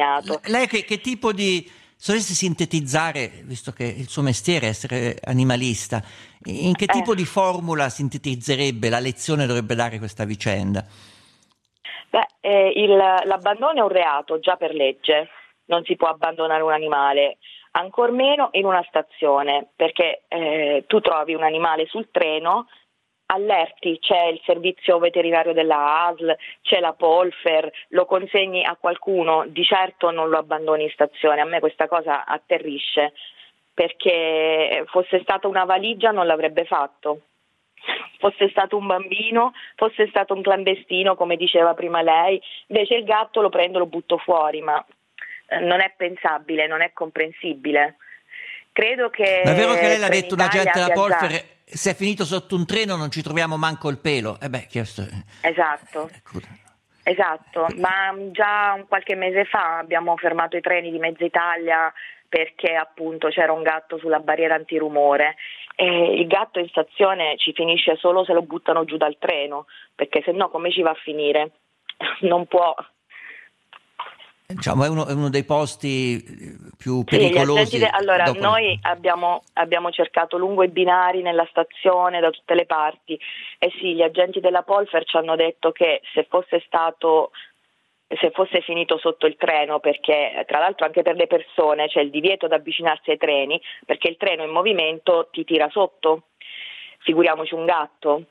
Lei 0.45 0.67
che, 0.67 0.83
che 0.83 0.99
tipo 0.99 1.31
di, 1.31 1.69
se 1.95 2.11
dovessi 2.11 2.33
sintetizzare, 2.33 3.43
visto 3.43 3.71
che 3.71 3.83
il 3.83 4.07
suo 4.07 4.21
mestiere 4.21 4.65
è 4.65 4.69
essere 4.69 5.17
animalista, 5.23 6.01
in 6.45 6.73
che 6.75 6.87
tipo 6.87 7.13
eh. 7.13 7.15
di 7.15 7.25
formula 7.25 7.89
sintetizzerebbe 7.89 8.89
la 8.89 8.99
lezione 8.99 9.45
dovrebbe 9.45 9.75
dare 9.75 9.99
questa 9.99 10.25
vicenda? 10.25 10.83
Beh, 12.09 12.27
eh, 12.41 12.73
il, 12.75 12.95
l'abbandono 12.95 13.79
è 13.79 13.81
un 13.81 13.87
reato 13.87 14.39
già 14.39 14.55
per 14.55 14.73
legge, 14.73 15.29
non 15.65 15.83
si 15.85 15.95
può 15.95 16.07
abbandonare 16.07 16.61
un 16.63 16.73
animale, 16.73 17.37
ancor 17.71 18.11
meno 18.11 18.49
in 18.53 18.65
una 18.65 18.83
stazione, 18.87 19.69
perché 19.75 20.23
eh, 20.27 20.83
tu 20.87 20.99
trovi 20.99 21.33
un 21.33 21.43
animale 21.43 21.85
sul 21.85 22.09
treno, 22.11 22.67
allerti, 23.33 23.97
c'è 23.99 24.27
il 24.27 24.41
servizio 24.45 24.99
veterinario 24.99 25.53
della 25.53 26.07
ASL, 26.07 26.35
c'è 26.61 26.79
la 26.79 26.93
Polfer, 26.93 27.71
lo 27.89 28.05
consegni 28.05 28.63
a 28.63 28.75
qualcuno, 28.79 29.45
di 29.47 29.63
certo 29.63 30.11
non 30.11 30.29
lo 30.29 30.37
abbandoni 30.37 30.83
in 30.83 30.91
stazione, 30.91 31.41
a 31.41 31.45
me 31.45 31.59
questa 31.59 31.87
cosa 31.87 32.25
atterrisce, 32.25 33.13
perché 33.73 34.83
fosse 34.87 35.21
stata 35.21 35.47
una 35.47 35.63
valigia 35.63 36.11
non 36.11 36.25
l'avrebbe 36.25 36.65
fatto, 36.65 37.21
fosse 38.19 38.49
stato 38.49 38.77
un 38.77 38.85
bambino, 38.85 39.53
fosse 39.75 40.07
stato 40.07 40.33
un 40.33 40.41
clandestino 40.41 41.15
come 41.15 41.35
diceva 41.37 41.73
prima 41.73 42.01
lei, 42.01 42.41
invece 42.67 42.95
il 42.95 43.05
gatto 43.05 43.41
lo 43.41 43.49
prendo 43.49 43.77
e 43.77 43.79
lo 43.79 43.87
butto 43.87 44.17
fuori, 44.17 44.61
ma 44.61 44.83
eh, 45.47 45.59
non 45.59 45.79
è 45.81 45.93
pensabile, 45.95 46.67
non 46.67 46.81
è 46.81 46.91
comprensibile. 46.93 47.95
Credo 48.71 49.09
che... 49.09 49.41
Ma 49.43 49.51
è 49.51 49.55
vero 49.55 49.73
che 49.73 49.87
lei 49.87 49.99
l'ha 49.99 50.09
detto 50.09 50.33
un 50.33 50.41
agente 50.41 50.71
della 50.73 50.93
Polfer... 50.93 51.29
Già 51.29 51.41
se 51.73 51.91
è 51.91 51.95
finito 51.95 52.25
sotto 52.25 52.55
un 52.55 52.65
treno 52.65 52.97
non 52.97 53.09
ci 53.09 53.21
troviamo 53.21 53.55
manco 53.55 53.89
il 53.89 53.97
pelo. 53.97 54.37
Eh 54.41 54.49
beh, 54.49 54.67
chiesto... 54.67 55.03
Esatto. 55.41 56.09
Ecco. 56.13 56.39
Esatto, 57.03 57.65
ma 57.77 58.13
già 58.29 58.83
qualche 58.87 59.15
mese 59.15 59.45
fa 59.45 59.79
abbiamo 59.79 60.15
fermato 60.17 60.55
i 60.55 60.61
treni 60.61 60.91
di 60.91 60.99
Mezza 60.99 61.25
Italia 61.25 61.91
perché 62.29 62.75
appunto 62.75 63.29
c'era 63.29 63.51
un 63.53 63.63
gatto 63.63 63.97
sulla 63.97 64.19
barriera 64.19 64.53
antirumore 64.53 65.35
e 65.75 66.13
il 66.13 66.27
gatto 66.27 66.59
in 66.59 66.67
stazione 66.67 67.37
ci 67.37 67.53
finisce 67.53 67.95
solo 67.95 68.23
se 68.23 68.33
lo 68.33 68.43
buttano 68.43 68.85
giù 68.85 68.97
dal 68.97 69.17
treno, 69.17 69.65
perché 69.95 70.21
se 70.23 70.31
no 70.31 70.49
come 70.49 70.71
ci 70.71 70.81
va 70.81 70.91
a 70.91 70.99
finire? 71.01 71.51
Non 72.21 72.45
può 72.45 72.73
Diciamo, 74.53 74.83
è, 74.83 74.89
uno, 74.89 75.05
è, 75.07 75.13
uno, 75.13 75.29
dei 75.29 75.43
posti 75.43 76.17
eh, 76.17 76.69
più 76.77 77.03
pericolosi. 77.03 77.77
Sì, 77.77 77.87
allora, 77.89 78.25
dopo... 78.25 78.39
noi 78.39 78.77
abbiamo, 78.83 79.43
abbiamo, 79.53 79.91
cercato 79.91 80.37
lungo 80.37 80.63
i 80.63 80.69
binari 80.69 81.21
nella 81.21 81.47
stazione 81.49 82.19
da 82.19 82.29
tutte 82.29 82.55
le 82.55 82.65
parti 82.65 83.19
e 83.57 83.71
sì, 83.79 83.93
gli 83.93 84.01
agenti 84.01 84.39
della 84.39 84.63
Polfer 84.63 85.05
ci 85.05 85.17
hanno 85.17 85.35
detto 85.35 85.71
che 85.71 86.01
se 86.13 86.25
fosse 86.29 86.61
stato 86.65 87.31
se 88.19 88.31
fosse 88.31 88.61
finito 88.61 88.97
sotto 88.97 89.25
il 89.25 89.35
treno, 89.37 89.79
perché 89.79 90.43
tra 90.47 90.59
l'altro 90.59 90.85
anche 90.85 91.01
per 91.01 91.15
le 91.15 91.27
persone 91.27 91.87
c'è 91.87 92.01
il 92.01 92.09
divieto 92.09 92.47
di 92.47 92.53
avvicinarsi 92.53 93.11
ai 93.11 93.17
treni, 93.17 93.61
perché 93.85 94.09
il 94.09 94.17
treno 94.17 94.43
in 94.43 94.49
movimento 94.49 95.29
ti 95.31 95.43
tira 95.43 95.69
sotto, 95.69 96.23
figuriamoci 96.99 97.53
un 97.53 97.65
gatto. 97.65 98.25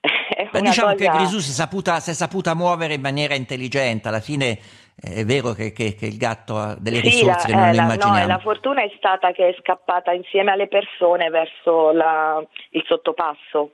Beh, 0.50 0.60
diciamo 0.60 0.92
cosa... 0.92 1.10
che 1.10 1.16
Grisù 1.16 1.38
si 1.38 1.50
è, 1.50 1.54
saputa, 1.54 2.00
si 2.00 2.10
è 2.10 2.12
saputa 2.12 2.54
muovere 2.54 2.94
in 2.94 3.00
maniera 3.00 3.34
intelligente, 3.34 4.08
alla 4.08 4.20
fine 4.20 4.58
è 4.96 5.24
vero 5.24 5.52
che, 5.52 5.72
che, 5.72 5.94
che, 5.94 6.06
il 6.06 6.16
gatto 6.16 6.56
ha 6.56 6.76
delle 6.78 6.98
sì, 6.98 7.10
risorse 7.10 7.48
la, 7.50 7.54
che 7.54 7.54
non 7.54 7.68
eh, 7.68 7.74
la, 7.74 7.82
immaginiamo. 7.82 8.20
No, 8.20 8.26
la 8.26 8.38
fortuna 8.38 8.82
è 8.82 8.92
stata 8.96 9.32
che 9.32 9.48
è 9.48 9.56
scappata 9.60 10.12
insieme 10.12 10.52
alle 10.52 10.68
persone 10.68 11.28
verso 11.30 11.92
la, 11.92 12.42
il 12.70 12.84
sottopasso 12.86 13.72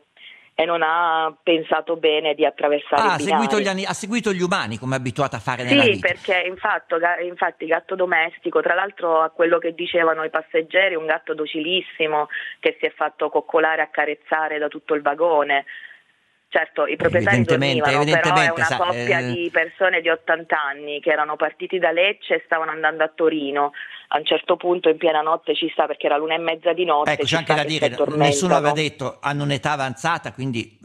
e 0.61 0.67
non 0.67 0.83
ha 0.83 1.35
pensato 1.43 1.97
bene 1.97 2.35
di 2.35 2.45
attraversare 2.45 3.01
ah, 3.01 3.15
ha 3.15 3.19
seguito, 3.19 3.59
gli, 3.59 3.67
ha 3.67 3.93
seguito 3.95 4.31
gli 4.31 4.43
umani 4.43 4.77
come 4.77 4.97
è 4.97 4.99
abituata 4.99 5.37
a 5.37 5.41
fare 5.41 5.63
nella 5.65 5.85
sì, 5.85 5.93
vita. 5.93 6.09
Sì, 6.09 6.13
perché 6.13 6.47
infatti, 6.47 6.95
infatti 7.25 7.65
gatto 7.65 7.95
domestico, 7.95 8.61
tra 8.61 8.75
l'altro 8.75 9.23
a 9.23 9.31
quello 9.31 9.57
che 9.57 9.75
dicevano 9.75 10.23
i 10.23 10.29
passeggeri, 10.29 10.97
un 10.97 11.07
gatto 11.07 11.33
docilissimo 11.33 12.29
che 12.59 12.77
si 12.79 12.85
è 12.85 12.91
fatto 12.91 13.31
coccolare 13.31 13.81
e 13.81 13.85
accarezzare 13.85 14.59
da 14.59 14.69
tutto 14.69 14.93
il 14.93 15.01
vagone. 15.01 15.65
Certo, 16.53 16.85
i 16.85 16.97
proprietari 16.97 17.45
dormivano, 17.45 18.03
però 18.03 18.35
è 18.35 18.51
una 18.51 18.77
coppia 18.77 19.21
eh... 19.21 19.33
di 19.33 19.51
persone 19.53 20.01
di 20.01 20.09
80 20.09 20.61
anni 20.61 21.01
che 21.01 21.11
erano 21.13 21.37
partiti 21.37 21.79
da 21.79 21.93
Lecce 21.93 22.35
e 22.35 22.43
stavano 22.45 22.73
andando 22.73 23.05
a 23.05 23.13
Torino. 23.15 23.71
A 24.09 24.19
un 24.19 24.25
certo 24.25 24.57
punto 24.57 24.89
in 24.89 24.97
piena 24.97 25.21
notte 25.21 25.55
ci 25.55 25.71
sta 25.73 25.87
perché 25.87 26.07
era 26.07 26.17
l'una 26.17 26.35
e 26.35 26.39
mezza 26.39 26.73
di 26.73 26.85
notte. 26.85 27.13
Ecco, 27.13 27.23
c'è 27.23 27.37
anche 27.37 27.55
da 27.55 27.63
dire, 27.63 27.95
nessuno 28.17 28.57
aveva 28.57 28.73
detto 28.73 29.19
hanno 29.21 29.45
un'età 29.45 29.71
avanzata, 29.71 30.33
quindi 30.33 30.77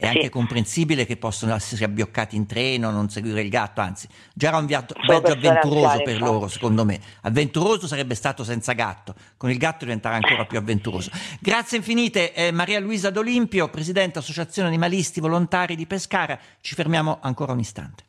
è 0.00 0.06
anche 0.06 0.24
sì. 0.24 0.28
comprensibile 0.30 1.04
che 1.04 1.18
possono 1.18 1.54
essere 1.54 1.84
abbioccati 1.84 2.34
in 2.34 2.46
treno, 2.46 2.90
non 2.90 3.10
seguire 3.10 3.42
il 3.42 3.50
gatto, 3.50 3.82
anzi, 3.82 4.08
già 4.32 4.48
era 4.48 4.56
un 4.56 4.64
viaggio, 4.64 4.94
viaggio 5.06 5.32
avventuroso 5.32 6.02
per 6.02 6.22
loro, 6.22 6.48
secondo 6.48 6.86
me. 6.86 6.98
Avventuroso 7.20 7.86
sarebbe 7.86 8.14
stato 8.14 8.42
senza 8.42 8.72
gatto, 8.72 9.14
con 9.36 9.50
il 9.50 9.58
gatto 9.58 9.84
diventava 9.84 10.14
ancora 10.14 10.46
più 10.46 10.56
avventuroso. 10.56 11.10
Grazie 11.38 11.76
infinite, 11.76 12.32
eh, 12.32 12.50
Maria 12.50 12.80
Luisa 12.80 13.10
D'Olimpio, 13.10 13.68
Presidente 13.68 14.20
Associazione 14.20 14.68
Animalisti 14.68 15.20
Volontari 15.20 15.76
di 15.76 15.86
Pescara. 15.86 16.38
Ci 16.62 16.74
fermiamo 16.74 17.18
ancora 17.20 17.52
un 17.52 17.58
istante. 17.58 18.04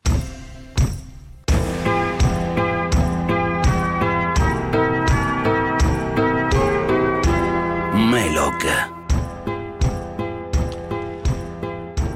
Melog 7.94 8.91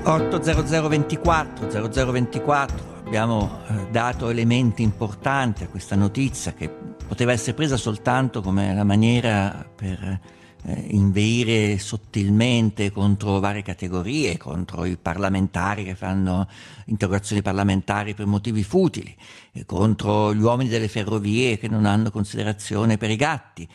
80024 0.05 1.91
0024 1.91 3.01
abbiamo 3.05 3.59
eh, 3.67 3.87
dato 3.89 4.29
elementi 4.29 4.83
importanti 4.83 5.63
a 5.63 5.67
questa 5.67 5.95
notizia 5.95 6.53
che 6.53 6.69
poteva 6.69 7.31
essere 7.31 7.55
presa 7.55 7.75
soltanto 7.75 8.41
come 8.41 8.75
la 8.75 8.83
maniera 8.83 9.67
per 9.75 10.19
eh, 10.61 10.85
inveire 10.89 11.79
sottilmente 11.79 12.91
contro 12.91 13.39
varie 13.39 13.63
categorie, 13.63 14.37
contro 14.37 14.85
i 14.85 14.95
parlamentari 14.95 15.83
che 15.83 15.95
fanno 15.95 16.47
interrogazioni 16.85 17.41
parlamentari 17.41 18.13
per 18.13 18.27
motivi 18.27 18.63
futili, 18.63 19.15
eh, 19.53 19.65
contro 19.65 20.35
gli 20.35 20.41
uomini 20.41 20.69
delle 20.69 20.87
ferrovie 20.87 21.57
che 21.57 21.67
non 21.67 21.85
hanno 21.85 22.11
considerazione 22.11 22.97
per 22.97 23.09
i 23.09 23.15
gatti, 23.15 23.67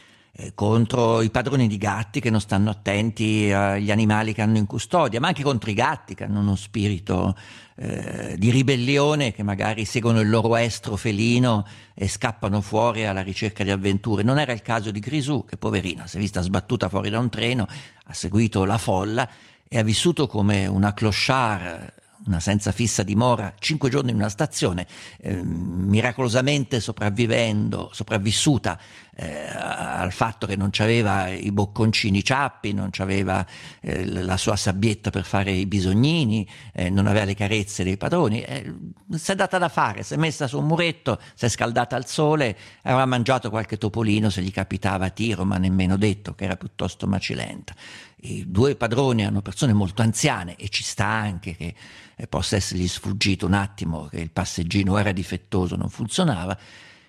contro 0.55 1.23
i 1.23 1.31
padroni 1.31 1.66
di 1.66 1.77
gatti 1.77 2.21
che 2.21 2.31
non 2.31 2.40
stanno 2.40 2.71
attenti 2.71 3.53
agli 3.53 3.90
animali 3.90 4.33
che 4.33 4.43
hanno 4.43 4.59
in 4.59 4.66
custodia, 4.66 5.21
ma 5.21 5.29
anche 5.29 5.43
contro 5.43 5.71
i 5.71 5.75
gatti 5.75 6.14
che 6.14 6.25
hanno 6.25 6.40
uno 6.40 6.57
spirito 6.57 7.37
eh, 7.77 8.37
di 8.38 8.51
ribellione, 8.51 9.33
che 9.33 9.43
magari 9.43 9.85
seguono 9.85 10.21
il 10.21 10.31
loro 10.31 10.57
estro 10.57 10.97
felino 10.97 11.66
e 11.95 12.09
scappano 12.09 12.61
fuori 12.61 13.07
alla 13.07 13.23
ricerca 13.23 13.64
di 13.64 13.71
avventure. 13.71 14.23
Non 14.23 14.38
era 14.38 14.53
il 14.53 14.62
caso 14.62 14.90
di 14.90 15.01
Grisù, 15.01 15.45
che 15.45 15.57
poverina 15.57 16.07
si 16.07 16.16
è 16.16 16.21
vista 16.21 16.40
sbattuta 16.40 16.88
fuori 16.88 17.11
da 17.11 17.19
un 17.19 17.29
treno, 17.29 17.66
ha 18.05 18.12
seguito 18.14 18.64
la 18.64 18.79
folla 18.79 19.29
e 19.69 19.79
ha 19.79 19.83
vissuto 19.83 20.27
come 20.27 20.66
una 20.66 20.95
clochard 20.95 21.93
una 22.31 22.40
senza 22.40 22.73
fissa 22.73 23.03
dimora, 23.03 23.55
cinque 23.59 23.90
giorni 23.90 24.11
in 24.11 24.16
una 24.16 24.29
stazione, 24.29 24.87
eh, 25.21 25.43
miracolosamente 25.43 26.81
sopravvivendo, 26.81 27.90
sopravvissuta 27.93 28.79
eh, 29.16 29.47
al 29.53 30.12
fatto 30.12 30.47
che 30.47 30.57
non 30.57 30.71
aveva 30.79 31.29
i 31.29 31.51
bocconcini 31.51 32.25
ciappi, 32.25 32.73
non 32.73 32.90
aveva 32.99 33.45
eh, 33.81 34.07
la 34.07 34.37
sua 34.37 34.57
sabbietta 34.57 35.11
per 35.11 35.25
fare 35.25 35.51
i 35.51 35.66
bisognini, 35.66 36.49
eh, 36.73 36.88
non 36.88 37.07
aveva 37.07 37.25
le 37.27 37.35
carezze 37.35 37.85
dei 37.85 37.97
padroni, 37.97 38.43
eh, 38.43 38.73
si 39.16 39.33
è 39.33 39.35
data 39.35 39.59
da 39.59 39.69
fare, 39.69 40.03
si 40.03 40.14
è 40.14 40.16
messa 40.16 40.47
su 40.47 40.59
un 40.59 40.66
muretto, 40.66 41.21
si 41.35 41.45
è 41.45 41.49
scaldata 41.49 41.97
al 41.97 42.07
sole, 42.07 42.57
aveva 42.83 43.05
mangiato 43.05 43.51
qualche 43.51 43.77
topolino 43.77 44.31
se 44.31 44.40
gli 44.40 44.53
capitava 44.53 45.07
a 45.07 45.11
tiro, 45.11 45.45
ma 45.45 45.59
nemmeno 45.59 45.97
detto 45.97 46.35
che 46.35 46.45
era 46.45 46.57
piuttosto 46.57 47.07
macilenta 47.07 47.75
i 48.22 48.44
due 48.46 48.76
padroni 48.76 49.22
erano 49.22 49.40
persone 49.40 49.72
molto 49.72 50.02
anziane 50.02 50.56
e 50.56 50.68
ci 50.68 50.83
sta 50.83 51.06
anche 51.06 51.56
che 51.56 51.74
eh, 52.16 52.26
possa 52.26 52.56
essergli 52.56 52.87
sfuggito 52.87 53.46
un 53.46 53.54
attimo 53.54 54.09
che 54.09 54.20
il 54.20 54.30
passeggino 54.30 54.98
era 54.98 55.12
difettoso, 55.12 55.76
non 55.76 55.88
funzionava. 55.88 56.56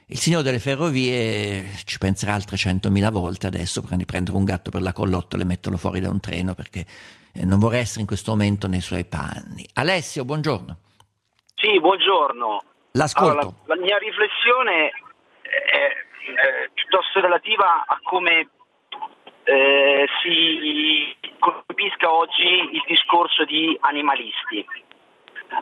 Il 0.08 0.18
signore 0.18 0.44
delle 0.44 0.60
ferrovie 0.60 1.66
ci 1.86 1.98
penserà 1.98 2.34
altre 2.34 2.58
centomila 2.58 3.10
volte 3.10 3.48
adesso 3.48 3.82
prima 3.82 3.98
di 3.98 4.06
prendere 4.06 4.36
un 4.36 4.44
gatto 4.44 4.70
per 4.70 4.82
la 4.82 4.92
collottola 4.92 5.44
e 5.44 5.46
metterlo 5.46 5.78
fuori 5.78 6.02
da 6.02 6.10
un 6.10 6.20
treno 6.20 6.54
perché 6.54 6.86
eh, 7.34 7.46
non 7.46 7.60
vorrei 7.60 7.82
essere 7.82 8.02
in 8.02 8.08
questo 8.08 8.32
momento 8.32 8.68
nei 8.68 8.82
suoi 8.82 9.06
panni. 9.06 9.66
Alessio, 9.74 10.26
buongiorno. 10.26 10.78
Sì, 11.56 11.80
buongiorno. 11.80 12.64
L'ascolto. 12.94 13.32
Allora, 13.32 13.56
la, 13.68 13.76
la, 13.76 13.82
mia 13.82 13.98
riflessione 13.98 14.92
è, 15.42 15.50
è, 15.50 16.70
piuttosto 16.74 17.22
relativa 17.22 17.86
a 17.86 18.00
come 18.04 18.50
eh, 19.44 20.06
si 20.22 21.16
colpisca 21.40 22.12
oggi 22.12 22.70
il 22.72 22.84
discorso 22.88 23.44
di 23.46 23.78
animalisti. 23.82 24.66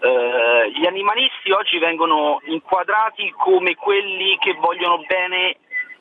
Eh, 0.02 0.72
gli 0.72 0.86
animalisti 0.86 1.52
oggi 1.52 1.80
vengono 1.80 2.40
inquadrati 2.46 3.34
come 3.38 3.76
quelli 3.76 4.38
che 4.38 4.54
vogliono 4.54 5.04
bene 5.08 5.58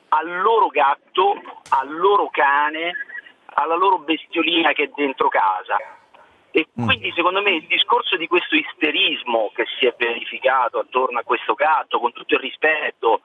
al 0.09 0.41
loro 0.41 0.67
gatto, 0.67 1.41
al 1.69 1.95
loro 1.95 2.29
cane, 2.29 2.93
alla 3.53 3.75
loro 3.75 3.99
bestiolina 3.99 4.73
che 4.73 4.83
è 4.83 4.91
dentro 4.95 5.27
casa. 5.29 5.77
E 6.51 6.67
mm. 6.79 6.85
quindi 6.85 7.11
secondo 7.15 7.41
me 7.41 7.51
il 7.51 7.67
discorso 7.67 8.17
di 8.17 8.27
questo 8.27 8.55
isterismo 8.55 9.51
che 9.53 9.65
si 9.79 9.85
è 9.85 9.93
verificato 9.97 10.79
attorno 10.79 11.19
a 11.19 11.23
questo 11.23 11.53
gatto, 11.53 11.99
con 11.99 12.11
tutto 12.11 12.35
il 12.35 12.41
rispetto. 12.41 13.21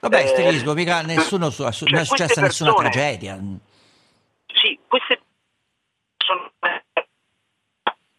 Vabbè, 0.00 0.18
eh, 0.18 0.24
isterismo, 0.24 0.74
mica 0.74 1.00
nessuno, 1.02 1.50
cioè, 1.50 1.70
non 1.90 2.00
è 2.00 2.04
successa 2.04 2.40
persone, 2.40 2.70
nessuna 2.70 2.74
tragedia. 2.74 3.38
Sì, 4.54 4.78
queste 4.86 5.20
sono 6.16 6.50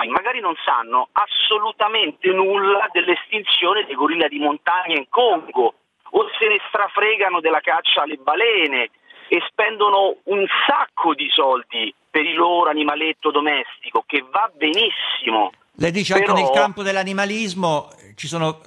magari 0.08 0.40
non 0.40 0.54
sanno 0.64 1.10
assolutamente 1.14 2.30
nulla 2.30 2.88
dell'estinzione 2.92 3.86
dei 3.86 3.96
gorilla 3.96 4.28
di 4.28 4.38
montagna 4.38 4.96
in 4.96 5.08
Congo 5.10 5.74
o 6.10 6.30
se 6.38 6.48
ne 6.48 6.60
strafregano 6.68 7.40
della 7.40 7.60
caccia 7.60 8.04
alle 8.04 8.18
balene 8.18 8.90
e 9.28 9.42
spendono 9.50 10.18
un 10.26 10.46
sacco 10.68 11.16
di 11.16 11.28
soldi 11.30 11.94
per 12.10 12.24
il 12.24 12.36
loro 12.36 12.70
animaletto 12.70 13.32
domestico 13.32 14.04
che 14.06 14.24
va 14.30 14.50
benissimo. 14.54 15.52
Lei 15.78 15.92
dice 15.92 16.14
Però... 16.14 16.28
anche 16.28 16.42
nel 16.42 16.52
campo 16.52 16.84
dell'animalismo 16.84 17.90
ci 18.16 18.28
sono 18.28 18.62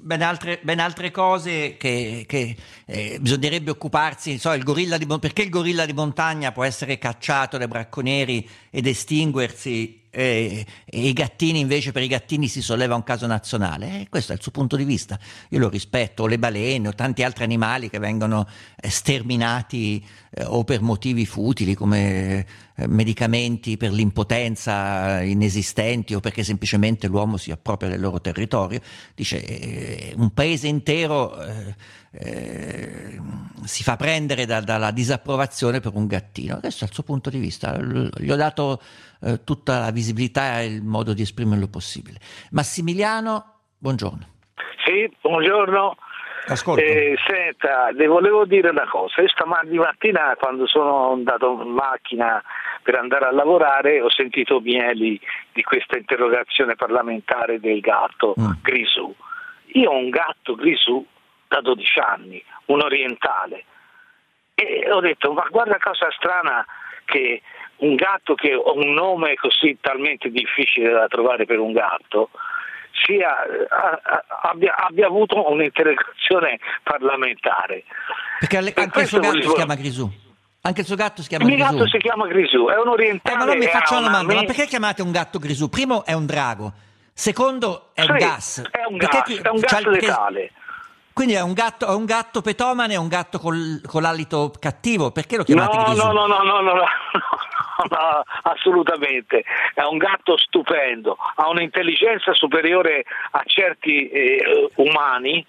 ben 0.00 0.22
altre, 0.22 0.58
ben 0.62 0.80
altre 0.80 1.10
cose 1.10 1.76
che, 1.76 2.24
che 2.28 2.54
eh, 2.92 3.18
bisognerebbe 3.20 3.70
occuparsi, 3.70 4.38
so, 4.38 4.52
il 4.52 4.64
di, 4.64 5.06
perché 5.18 5.42
il 5.42 5.48
gorilla 5.48 5.86
di 5.86 5.94
montagna 5.94 6.52
può 6.52 6.62
essere 6.62 6.98
cacciato 6.98 7.56
dai 7.56 7.66
bracconieri 7.66 8.46
ed 8.70 8.86
estinguersi 8.86 10.00
e, 10.14 10.66
e, 10.84 11.08
i 11.08 11.14
gattini 11.14 11.58
invece 11.58 11.90
per 11.90 12.02
i 12.02 12.06
gattini 12.06 12.46
si 12.46 12.60
solleva 12.60 12.94
un 12.94 13.02
caso 13.02 13.26
nazionale. 13.26 14.00
Eh, 14.00 14.06
questo 14.10 14.32
è 14.32 14.34
il 14.34 14.42
suo 14.42 14.50
punto 14.50 14.76
di 14.76 14.84
vista. 14.84 15.18
Io 15.48 15.58
lo 15.58 15.70
rispetto, 15.70 16.24
o 16.24 16.26
le 16.26 16.38
balene 16.38 16.88
o 16.88 16.92
tanti 16.92 17.22
altri 17.22 17.44
animali 17.44 17.88
che 17.88 17.98
vengono 17.98 18.46
eh, 18.76 18.90
sterminati 18.90 20.04
eh, 20.30 20.44
o 20.44 20.62
per 20.64 20.82
motivi 20.82 21.24
futili 21.24 21.74
come 21.74 22.46
eh, 22.74 22.86
medicamenti 22.88 23.78
per 23.78 23.90
l'impotenza 23.90 25.22
inesistenti 25.22 26.14
o 26.14 26.20
perché 26.20 26.44
semplicemente 26.44 27.06
l'uomo 27.06 27.38
si 27.38 27.50
appropria 27.50 27.88
del 27.88 28.00
loro 28.00 28.20
territorio. 28.20 28.80
Dice 29.14 29.42
eh, 29.42 30.12
un 30.14 30.30
paese 30.34 30.66
intero 30.66 31.40
eh, 32.12 33.18
si 33.64 33.82
fa 33.82 33.96
prendere 33.96 34.44
da, 34.44 34.60
dalla 34.60 34.90
disapprovazione 34.90 35.80
per 35.80 35.92
un 35.94 36.06
gattino. 36.06 36.60
È 36.60 36.66
il 36.66 36.72
suo 36.72 37.02
punto 37.02 37.30
di 37.30 37.38
vista. 37.38 37.78
Gli 37.78 38.30
ho 38.30 38.36
dato 38.36 38.80
eh, 39.22 39.44
tutta 39.44 39.78
la 39.78 39.90
visibilità 39.90 40.60
e 40.60 40.66
il 40.66 40.82
modo 40.82 41.14
di 41.14 41.22
esprimerlo 41.22 41.68
possibile. 41.68 42.18
Massimiliano, 42.50 43.60
buongiorno. 43.78 44.26
Sì, 44.84 45.10
buongiorno. 45.20 45.96
Eh, 46.76 47.16
senta, 47.24 47.90
le 47.92 48.06
volevo 48.08 48.44
dire 48.44 48.70
una 48.70 48.88
cosa. 48.88 49.22
Io 49.22 49.28
stamattina 49.28 49.82
mattina 49.82 50.34
quando 50.36 50.66
sono 50.66 51.12
andato 51.12 51.60
in 51.62 51.70
macchina 51.70 52.42
per 52.82 52.96
andare 52.96 53.26
a 53.26 53.30
lavorare 53.30 54.00
ho 54.00 54.10
sentito 54.10 54.58
mieli 54.58 55.20
di 55.52 55.62
questa 55.62 55.96
interrogazione 55.96 56.74
parlamentare 56.74 57.60
del 57.60 57.78
gatto 57.78 58.34
mm. 58.38 58.50
Grisù. 58.60 59.14
Io 59.74 59.90
ho 59.90 59.96
un 59.96 60.10
gatto 60.10 60.56
Grisù 60.56 61.06
da 61.52 61.60
12 61.60 61.98
anni, 61.98 62.42
un 62.66 62.80
orientale. 62.80 63.64
E 64.54 64.90
ho 64.90 65.00
detto, 65.00 65.32
ma 65.32 65.46
guarda 65.50 65.76
cosa 65.78 66.10
strana 66.10 66.64
che 67.04 67.42
un 67.76 67.94
gatto 67.94 68.34
che 68.34 68.52
ha 68.52 68.72
un 68.72 68.92
nome 68.92 69.34
così 69.34 69.76
talmente 69.80 70.30
difficile 70.30 70.90
da 70.92 71.08
trovare 71.08 71.44
per 71.44 71.58
un 71.58 71.72
gatto 71.72 72.30
sia, 73.04 73.36
abbia, 74.42 74.76
abbia, 74.76 75.06
avuto 75.06 75.50
un'interrogazione 75.50 76.58
parlamentare. 76.82 77.84
Perché 78.38 78.56
anche 78.58 79.00
il 79.00 79.06
suo 79.06 79.18
gatto 79.18 79.32
volevo... 79.32 79.48
si 79.50 79.54
chiama 79.54 79.74
Grisù. 79.74 80.10
Anche 80.64 80.80
il 80.80 80.86
suo 80.86 80.96
gatto 80.96 81.22
si 81.22 81.28
chiama 81.28 81.44
il 81.44 81.50
Grisù. 81.50 81.64
Il 81.64 81.70
gatto 81.70 81.88
si 81.88 81.98
chiama 81.98 82.26
Grisù, 82.28 82.66
è 82.66 82.78
un 82.78 82.88
orientale. 82.88 83.34
Eh, 83.34 83.38
ma 83.38 83.44
non 83.44 83.58
mi 83.58 83.66
faccio 83.66 83.94
una 83.94 84.06
domanda, 84.06 84.32
me... 84.32 84.40
ma 84.40 84.44
perché 84.44 84.66
chiamate 84.66 85.02
un 85.02 85.10
gatto 85.10 85.38
Grisù? 85.38 85.68
Primo 85.68 86.04
è 86.04 86.12
un 86.12 86.26
drago, 86.26 86.72
secondo 87.12 87.90
è 87.94 88.02
un 88.02 88.16
gas. 88.16 88.62
È 88.70 88.84
un 88.88 88.96
gas, 88.96 89.10
perché, 89.10 89.40
è 89.42 89.48
un 89.48 89.58
gas 89.58 89.84
letale. 89.84 90.52
Quindi 91.12 91.34
è 91.34 91.42
un 91.42 91.52
gatto, 91.52 91.86
è 91.86 91.94
un 91.94 92.04
gatto 92.04 92.40
petomane, 92.40 92.94
è 92.94 92.98
un 92.98 93.08
gatto 93.08 93.38
col, 93.38 93.80
con 93.86 94.02
l'alito 94.02 94.52
cattivo, 94.58 95.10
perché 95.10 95.36
lo 95.36 95.44
chiamate 95.44 95.76
no, 95.76 95.82
Grisù? 95.84 96.06
No, 96.06 96.12
no, 96.12 96.26
no, 96.26 96.42
no, 96.42 96.60
no, 96.60 96.72
no, 96.72 96.84
no, 97.90 98.22
assolutamente, 98.42 99.44
è 99.74 99.82
un 99.82 99.98
gatto 99.98 100.38
stupendo, 100.38 101.16
ha 101.36 101.48
un'intelligenza 101.50 102.32
superiore 102.32 103.04
a 103.32 103.42
certi 103.44 104.08
eh, 104.08 104.70
umani. 104.76 105.44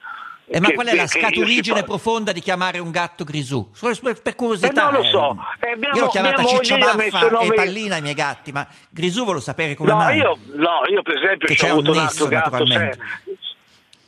Eh, 0.46 0.60
ma 0.60 0.72
qual 0.74 0.88
è 0.88 0.96
la 0.96 1.08
scaturigine 1.08 1.84
profonda 1.84 2.34
di 2.34 2.42
chiamare 2.42 2.80
un 2.80 2.92
gatto 2.92 3.24
Grisù? 3.24 3.72
Per 3.80 4.36
curiosità. 4.36 4.90
Eh, 4.90 4.92
non 4.92 5.02
lo 5.02 5.04
so. 5.08 5.38
Eh, 5.62 5.72
abbiamo, 5.72 5.96
Io 5.96 6.02
l'ho 6.04 6.10
chiamata 6.10 6.44
Ciccio 6.44 6.78
Baffa 6.78 7.30
nome... 7.30 7.46
e 7.46 7.54
Pallina 7.54 7.96
i 7.96 8.02
miei 8.02 8.14
gatti, 8.14 8.52
ma 8.52 8.68
Grisù 8.90 9.22
volevo 9.22 9.40
sapere 9.40 9.76
come 9.76 9.92
no, 9.92 9.96
mai. 9.96 10.18
Io, 10.18 10.38
no, 10.56 10.82
io 10.90 11.02
per 11.02 11.16
esempio 11.16 11.48
ho 11.48 11.72
avuto 11.72 11.92
un, 11.92 11.98
un 11.98 12.04
altro 12.04 12.28
gatto, 12.28 12.66
se, 12.66 12.98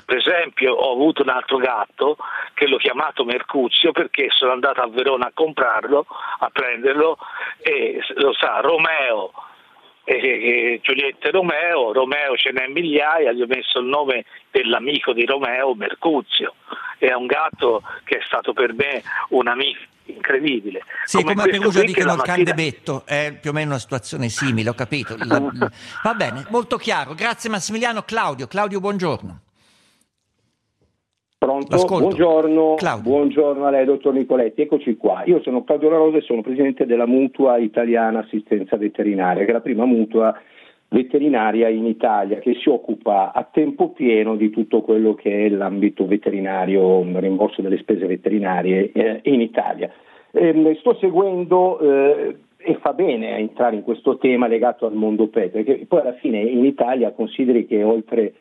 per 0.05 0.17
esempio 0.17 0.73
ho 0.73 0.93
avuto 0.93 1.23
un 1.23 1.29
altro 1.29 1.57
gatto 1.57 2.17
che 2.53 2.67
l'ho 2.67 2.77
chiamato 2.77 3.25
Mercuzio 3.25 3.91
perché 3.91 4.27
sono 4.29 4.51
andato 4.51 4.81
a 4.81 4.87
Verona 4.87 5.27
a 5.27 5.31
comprarlo, 5.33 6.05
a 6.39 6.49
prenderlo 6.51 7.17
e 7.59 7.99
lo 8.15 8.33
sa, 8.33 8.59
Romeo 8.59 9.31
e, 10.03 10.15
e 10.15 10.79
Giulietta 10.83 11.27
e 11.27 11.31
Romeo, 11.31 11.91
Romeo 11.91 12.37
ce 12.37 12.51
n'è 12.51 12.67
migliaia, 12.67 13.31
gli 13.31 13.41
ho 13.41 13.47
messo 13.47 13.79
il 13.79 13.87
nome 13.87 14.25
dell'amico 14.51 15.11
di 15.11 15.25
Romeo, 15.25 15.73
Mercuzio. 15.73 16.53
È 16.97 17.11
un 17.11 17.25
gatto 17.25 17.81
che 18.03 18.17
è 18.17 18.21
stato 18.25 18.53
per 18.53 18.73
me 18.73 19.01
un 19.29 19.47
amico 19.47 19.81
incredibile. 20.05 20.83
Sì, 21.03 21.17
come, 21.23 21.33
come 21.33 21.47
a 21.47 21.51
Perugia 21.51 21.81
dicono 21.81 22.11
il 22.11 22.17
mattina... 22.17 22.35
candebetto, 22.35 23.03
è 23.05 23.37
più 23.41 23.49
o 23.49 23.53
meno 23.53 23.71
una 23.71 23.79
situazione 23.79 24.29
simile, 24.29 24.69
ho 24.69 24.75
capito. 24.75 25.15
La... 25.17 25.41
Va 26.03 26.13
bene, 26.13 26.45
molto 26.49 26.77
chiaro. 26.77 27.15
Grazie 27.15 27.49
Massimiliano. 27.49 28.03
Claudio, 28.03 28.45
Claudio, 28.45 28.79
buongiorno. 28.79 29.44
Pronto? 31.45 31.85
Buongiorno, 31.85 32.75
buongiorno, 33.03 33.65
a 33.65 33.69
lei, 33.69 33.85
dottor 33.85 34.13
Nicoletti. 34.13 34.63
Eccoci 34.63 34.97
qua. 34.97 35.21
Io 35.25 35.41
sono 35.43 35.63
Claudio 35.63 35.91
La 35.91 35.97
Rosa 35.97 36.17
e 36.17 36.21
sono 36.21 36.41
presidente 36.41 36.87
della 36.87 37.05
Mutua 37.05 37.57
Italiana 37.57 38.21
Assistenza 38.21 38.77
Veterinaria, 38.77 39.43
che 39.43 39.51
è 39.51 39.53
la 39.53 39.61
prima 39.61 39.85
mutua 39.85 40.35
veterinaria 40.87 41.69
in 41.69 41.85
Italia 41.85 42.39
che 42.39 42.55
si 42.55 42.67
occupa 42.67 43.31
a 43.31 43.47
tempo 43.51 43.89
pieno 43.89 44.35
di 44.35 44.49
tutto 44.49 44.81
quello 44.81 45.13
che 45.13 45.45
è 45.45 45.49
l'ambito 45.49 46.07
veterinario, 46.07 47.03
rimborso 47.19 47.61
delle 47.61 47.77
spese 47.77 48.07
veterinarie 48.07 48.91
eh, 48.91 49.19
in 49.25 49.39
Italia. 49.39 49.91
Eh, 50.31 50.75
sto 50.79 50.95
seguendo 50.95 51.77
eh, 51.79 52.37
e 52.57 52.77
fa 52.81 52.93
bene 52.93 53.33
a 53.33 53.37
entrare 53.37 53.75
in 53.75 53.83
questo 53.83 54.17
tema 54.17 54.47
legato 54.47 54.87
al 54.87 54.95
mondo 54.95 55.27
pet, 55.27 55.51
perché 55.51 55.85
poi 55.87 55.99
alla 55.99 56.13
fine 56.13 56.39
in 56.39 56.65
Italia 56.65 57.11
consideri 57.11 57.67
che 57.67 57.83
oltre 57.83 58.33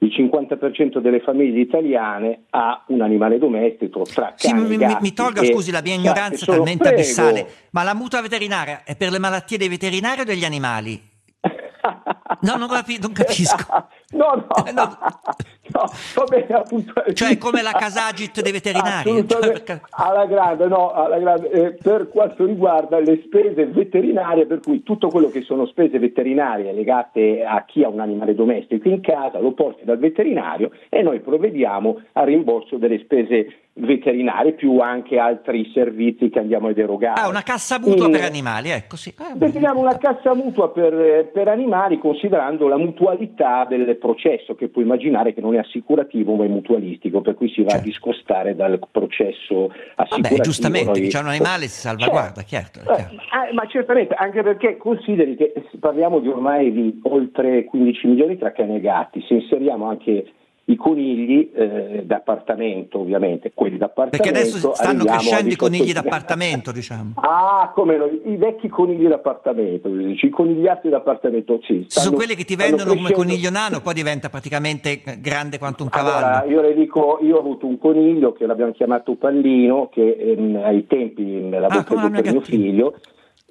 il 0.00 0.12
50% 0.16 0.98
delle 0.98 1.20
famiglie 1.20 1.60
italiane 1.60 2.44
ha 2.50 2.84
un 2.88 3.00
animale 3.00 3.38
domestico 3.38 4.02
tra 4.02 4.32
sì, 4.36 4.48
cani, 4.48 4.66
mi, 4.68 4.76
gatti 4.76 5.02
mi 5.02 5.12
tolga 5.12 5.44
scusi 5.44 5.72
la 5.72 5.80
mia 5.82 5.94
ignoranza 5.94 6.44
sono, 6.44 6.58
talmente 6.58 6.84
prego. 6.84 6.96
abissale 6.98 7.46
ma 7.70 7.82
la 7.82 7.94
mutua 7.94 8.20
veterinaria 8.20 8.84
è 8.84 8.96
per 8.96 9.10
le 9.10 9.18
malattie 9.18 9.58
dei 9.58 9.68
veterinari 9.68 10.20
o 10.20 10.24
degli 10.24 10.44
animali? 10.44 11.00
No, 12.40 12.54
non, 12.56 12.68
capi- 12.68 12.98
non 13.00 13.12
capisco. 13.12 13.56
No, 14.10 14.34
no. 14.34 14.72
no. 14.72 14.98
No, 15.70 15.84
va 16.14 16.24
bene, 16.24 16.54
appunto. 16.54 16.94
Cioè 17.12 17.36
come 17.36 17.60
la 17.60 17.72
Casagit 17.72 18.40
dei 18.40 18.52
veterinari. 18.52 19.26
Cioè. 19.26 19.80
Alla 19.90 20.24
grande, 20.24 20.66
no, 20.66 20.92
alla 20.92 21.18
grande. 21.18 21.50
Eh, 21.50 21.74
per 21.74 22.08
quanto 22.08 22.46
riguarda 22.46 22.98
le 23.00 23.20
spese 23.24 23.66
veterinarie, 23.66 24.46
per 24.46 24.60
cui 24.60 24.82
tutto 24.82 25.08
quello 25.08 25.28
che 25.28 25.42
sono 25.42 25.66
spese 25.66 25.98
veterinarie 25.98 26.72
legate 26.72 27.44
a 27.44 27.64
chi 27.66 27.84
ha 27.84 27.88
un 27.88 28.00
animale 28.00 28.34
domestico 28.34 28.88
in 28.88 29.02
casa 29.02 29.40
lo 29.40 29.52
porti 29.52 29.84
dal 29.84 29.98
veterinario 29.98 30.70
e 30.88 31.02
noi 31.02 31.20
provvediamo 31.20 32.00
al 32.12 32.24
rimborso 32.24 32.78
delle 32.78 32.98
spese 33.00 33.67
veterinarie 33.78 34.52
più 34.52 34.78
anche 34.80 35.18
altri 35.18 35.70
servizi 35.72 36.28
che 36.28 36.38
andiamo 36.38 36.68
ad 36.68 36.78
erogare. 36.78 37.20
Ah, 37.20 37.28
una 37.28 37.42
cassa 37.42 37.78
mutua 37.78 38.06
in... 38.06 38.12
per 38.12 38.24
animali, 38.24 38.70
ecco 38.70 38.96
sì. 38.96 39.12
Ah, 39.18 39.34
definiamo 39.34 39.80
una 39.80 39.96
cassa 39.98 40.34
mutua 40.34 40.70
per, 40.70 41.30
per, 41.32 41.48
animali 41.48 41.98
considerando 41.98 42.68
la 42.68 42.76
mutualità 42.76 43.64
del 43.68 43.96
processo 43.96 44.54
che 44.54 44.68
puoi 44.68 44.84
immaginare 44.84 45.34
che 45.34 45.40
non 45.40 45.54
è 45.54 45.58
assicurativo 45.58 46.34
ma 46.34 46.44
è 46.44 46.48
mutualistico, 46.48 47.20
per 47.20 47.34
cui 47.34 47.48
si 47.50 47.62
va 47.62 47.70
certo. 47.70 47.84
a 47.84 47.86
discostare 47.86 48.54
dal 48.54 48.78
processo 48.90 49.72
assicurativo. 49.94 50.28
Vabbè, 50.28 50.40
giustamente, 50.40 51.00
noi... 51.00 51.08
chi 51.08 51.16
ha 51.16 51.20
un 51.20 51.28
animale 51.28 51.66
si 51.68 51.80
salvaguarda, 51.80 52.42
certo. 52.42 52.80
chiaro. 52.80 53.08
chiaro. 53.08 53.48
Eh, 53.48 53.52
ma 53.54 53.66
certamente, 53.66 54.14
anche 54.14 54.42
perché 54.42 54.76
consideri 54.76 55.36
che 55.36 55.52
parliamo 55.78 56.18
di 56.20 56.28
ormai 56.28 56.72
di 56.72 57.00
oltre 57.04 57.64
15 57.64 58.06
milioni 58.06 58.38
tra 58.38 58.52
cani 58.52 58.76
e 58.76 58.80
gatti, 58.80 59.24
se 59.26 59.34
inseriamo 59.34 59.86
anche 59.86 60.24
i 60.68 60.76
conigli 60.76 61.50
eh, 61.54 62.02
d'appartamento 62.04 62.98
ovviamente, 63.00 63.52
quelli 63.54 63.78
d'appartamento. 63.78 64.22
Perché 64.22 64.38
adesso 64.38 64.74
stanno 64.74 65.04
crescendo 65.04 65.52
i 65.52 65.56
conigli 65.56 65.92
d'appartamento, 65.92 66.72
diciamo. 66.72 67.14
Ah, 67.38 67.72
come 67.74 67.96
no, 67.96 68.06
i 68.06 68.36
vecchi 68.36 68.68
conigli 68.68 69.06
d'appartamento, 69.06 69.88
i 69.88 70.28
conigliati 70.30 70.88
d'appartamento, 70.88 71.60
sì. 71.62 71.84
Stanno, 71.88 72.06
Sono 72.06 72.16
quelli 72.16 72.34
che 72.34 72.44
ti 72.44 72.56
vendono 72.56 72.94
come 72.94 73.12
coniglio 73.12 73.50
nano, 73.50 73.80
poi 73.80 73.94
diventa 73.94 74.28
praticamente 74.28 75.02
grande 75.20 75.58
quanto 75.58 75.82
un 75.82 75.88
cavallo. 75.88 76.26
Allora, 76.26 76.44
io 76.44 76.60
le 76.60 76.74
dico, 76.74 77.18
io 77.22 77.36
ho 77.36 77.40
avuto 77.40 77.66
un 77.66 77.78
coniglio 77.78 78.32
che 78.32 78.46
l'abbiamo 78.46 78.72
chiamato 78.72 79.14
Pallino, 79.14 79.88
che 79.92 80.16
ehm, 80.18 80.60
ai 80.64 80.86
tempi 80.86 81.48
l'avevo 81.48 81.78
ah, 81.78 81.84
preso 81.84 82.10
per 82.10 82.30
mio 82.30 82.40
figlio, 82.40 82.94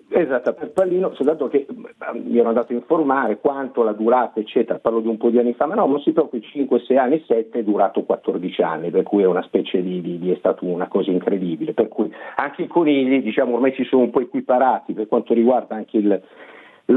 Esatto, 0.10 0.54
per 0.54 0.72
Pallino, 0.72 1.14
soltanto 1.16 1.50
che 1.50 1.66
mi 2.14 2.38
ero 2.38 2.48
andato 2.48 2.72
a 2.72 2.76
informare 2.76 3.40
quanto 3.40 3.84
la 3.84 3.92
durata, 3.92 4.40
eccetera, 4.40 4.80
parlo 4.80 5.02
di 5.02 5.10
un 5.10 5.18
po' 5.18 5.30
di 5.30 5.38
anni 5.38 5.54
fa, 5.54 5.66
ma 5.66 5.76
no, 5.76 5.86
non 5.86 6.00
si 6.00 6.14
preoccupi, 6.14 6.42
5, 6.42 6.80
6 6.80 6.98
anni, 6.98 7.24
7 7.28 7.60
è 7.60 7.64
durato 7.64 8.04
14 8.04 8.62
anni, 8.62 8.90
per 8.90 9.04
cui 9.04 9.24
è 9.24 9.28
una 9.28 9.44
specie 9.44 9.82
di, 9.84 10.00
di, 10.02 10.18
di, 10.18 10.32
è 10.32 10.38
stata 10.38 10.64
una 10.64 10.88
cosa 10.88 11.12
incredibile, 11.12 11.74
per 11.74 11.90
cui 11.90 12.10
anche 12.38 12.62
i 12.62 12.68
conigli, 12.68 13.22
diciamo, 13.22 13.56
ormai 13.56 13.74
si 13.74 13.84
sono 13.84 14.04
un 14.04 14.10
po' 14.10 14.22
equiparati 14.22 14.94
per 14.94 15.08
quanto 15.08 15.34
riguarda 15.34 15.76
anche 15.76 15.98
il, 15.98 16.22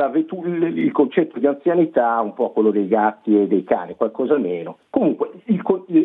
vetu- 0.09 0.47
il 0.47 0.93
concetto 0.93 1.39
di 1.39 1.47
anzianità, 1.47 2.21
un 2.21 2.35
po' 2.35 2.51
quello 2.51 2.71
dei 2.71 2.87
gatti 2.87 3.41
e 3.41 3.47
dei 3.47 3.65
cani, 3.65 3.97
qualcosa 3.97 4.39
meno. 4.39 4.79
Comunque 4.89 5.31
il, 5.47 5.61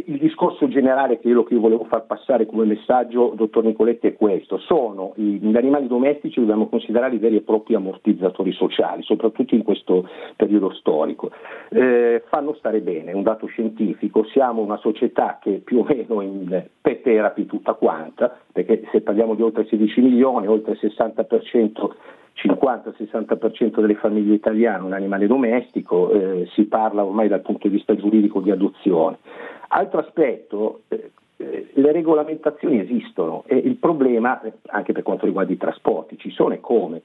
il 0.05 0.17
discorso 0.17 0.67
generale 0.67 1.19
che 1.19 1.27
io, 1.27 1.43
che 1.43 1.53
io, 1.53 1.59
volevo 1.59 1.85
far 1.85 2.05
passare 2.05 2.45
come 2.45 2.65
messaggio, 2.65 3.33
dottor 3.35 3.63
Nicoletti, 3.63 4.07
è 4.07 4.15
questo. 4.15 4.57
Sono 4.57 5.13
gli 5.15 5.55
animali 5.55 5.87
domestici, 5.87 6.39
dobbiamo 6.39 6.67
considerare 6.67 7.15
i 7.15 7.19
veri 7.19 7.37
e 7.37 7.41
propri 7.41 7.75
ammortizzatori 7.75 8.51
sociali, 8.53 9.03
soprattutto 9.03 9.53
in 9.53 9.63
questo 9.63 10.07
periodo 10.35 10.71
storico. 10.73 11.29
Eh, 11.69 12.23
fanno 12.29 12.55
stare 12.55 12.81
bene, 12.81 13.11
è 13.11 13.15
un 13.15 13.23
dato 13.23 13.45
scientifico, 13.45 14.23
siamo 14.25 14.61
una 14.61 14.77
società 14.77 15.37
che 15.39 15.61
più 15.63 15.79
o 15.79 15.85
meno 15.87 16.21
in 16.21 16.65
pet 16.81 17.03
tutta 17.45 17.73
quanta, 17.73 18.35
perché 18.51 18.87
se 18.91 19.01
parliamo 19.01 19.35
di 19.35 19.43
oltre 19.43 19.65
16 19.65 20.01
milioni, 20.01 20.47
oltre 20.47 20.73
il 20.73 20.79
60% 20.81 21.89
50-60% 22.35 23.79
delle 23.79 23.95
famiglie 23.95 24.35
italiane 24.35 24.83
un 24.83 24.93
animale 24.93 25.27
domestico, 25.27 26.11
eh, 26.11 26.47
si 26.53 26.65
parla 26.65 27.05
ormai 27.05 27.27
dal 27.27 27.41
punto 27.41 27.67
di 27.67 27.75
vista 27.75 27.95
giuridico 27.95 28.41
di 28.41 28.51
adozione. 28.51 29.17
Altro 29.69 29.99
aspetto, 29.99 30.81
eh, 30.89 31.11
eh, 31.37 31.69
le 31.73 31.91
regolamentazioni 31.91 32.79
esistono 32.79 33.43
e 33.45 33.55
il 33.57 33.75
problema, 33.75 34.41
anche 34.67 34.93
per 34.93 35.03
quanto 35.03 35.25
riguarda 35.25 35.51
i 35.51 35.57
trasporti, 35.57 36.17
ci 36.17 36.29
sono 36.29 36.53
e 36.53 36.59
come 36.59 37.03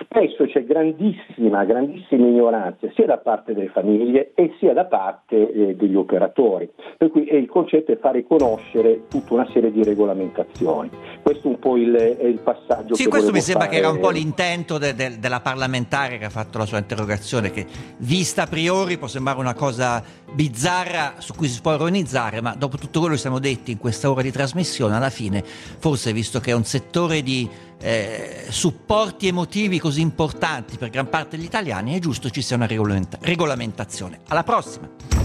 spesso 0.00 0.44
c'è 0.46 0.64
grandissima, 0.64 1.64
grandissima 1.64 2.26
ignoranza 2.26 2.88
sia 2.94 3.06
da 3.06 3.18
parte 3.18 3.54
delle 3.54 3.68
famiglie 3.68 4.32
e 4.34 4.54
sia 4.58 4.72
da 4.72 4.84
parte 4.84 5.50
eh, 5.52 5.76
degli 5.76 5.94
operatori. 5.94 6.70
Per 6.96 7.10
cui 7.10 7.28
il 7.30 7.48
concetto 7.48 7.92
è 7.92 7.98
fare 7.98 8.24
conoscere 8.24 9.06
tutta 9.08 9.34
una 9.34 9.48
serie 9.52 9.70
di 9.70 9.82
regolamentazioni. 9.82 10.90
Questo 11.22 11.48
è 11.48 11.50
un 11.50 11.58
po' 11.58 11.76
il, 11.76 11.94
il 12.22 12.40
passaggio. 12.42 12.94
Sì, 12.94 13.06
questo 13.06 13.32
mi 13.32 13.40
sembra 13.40 13.66
fare. 13.66 13.76
che 13.76 13.82
era 13.82 13.92
un 13.92 14.00
po' 14.00 14.10
l'intento 14.10 14.78
de, 14.78 14.94
de, 14.94 15.18
della 15.18 15.40
parlamentare 15.40 16.18
che 16.18 16.24
ha 16.24 16.30
fatto 16.30 16.58
la 16.58 16.66
sua 16.66 16.78
interrogazione, 16.78 17.50
che 17.50 17.66
vista 17.98 18.42
a 18.42 18.46
priori 18.46 18.98
può 18.98 19.06
sembrare 19.06 19.38
una 19.38 19.54
cosa 19.54 20.02
bizzarra 20.32 21.14
su 21.18 21.34
cui 21.34 21.48
si 21.48 21.60
può 21.60 21.74
ironizzare, 21.74 22.40
ma 22.40 22.54
dopo 22.54 22.76
tutto 22.76 23.00
quello 23.00 23.14
che 23.14 23.20
siamo 23.20 23.38
detti 23.38 23.72
in 23.72 23.78
questa 23.78 24.10
ora 24.10 24.22
di 24.22 24.30
trasmissione, 24.30 24.94
alla 24.94 25.10
fine, 25.10 25.42
forse 25.42 26.12
visto 26.12 26.40
che 26.40 26.50
è 26.50 26.54
un 26.54 26.64
settore 26.64 27.22
di 27.22 27.48
eh, 27.80 28.46
supporti 28.48 29.28
emotivi 29.28 29.78
così 29.78 30.00
importanti 30.00 30.76
per 30.76 30.90
gran 30.90 31.08
parte 31.08 31.36
degli 31.36 31.46
italiani, 31.46 31.96
è 31.96 31.98
giusto 31.98 32.30
ci 32.30 32.42
sia 32.42 32.56
una 32.56 32.66
regolamentazione. 32.66 34.20
Alla 34.28 34.42
prossima! 34.42 35.17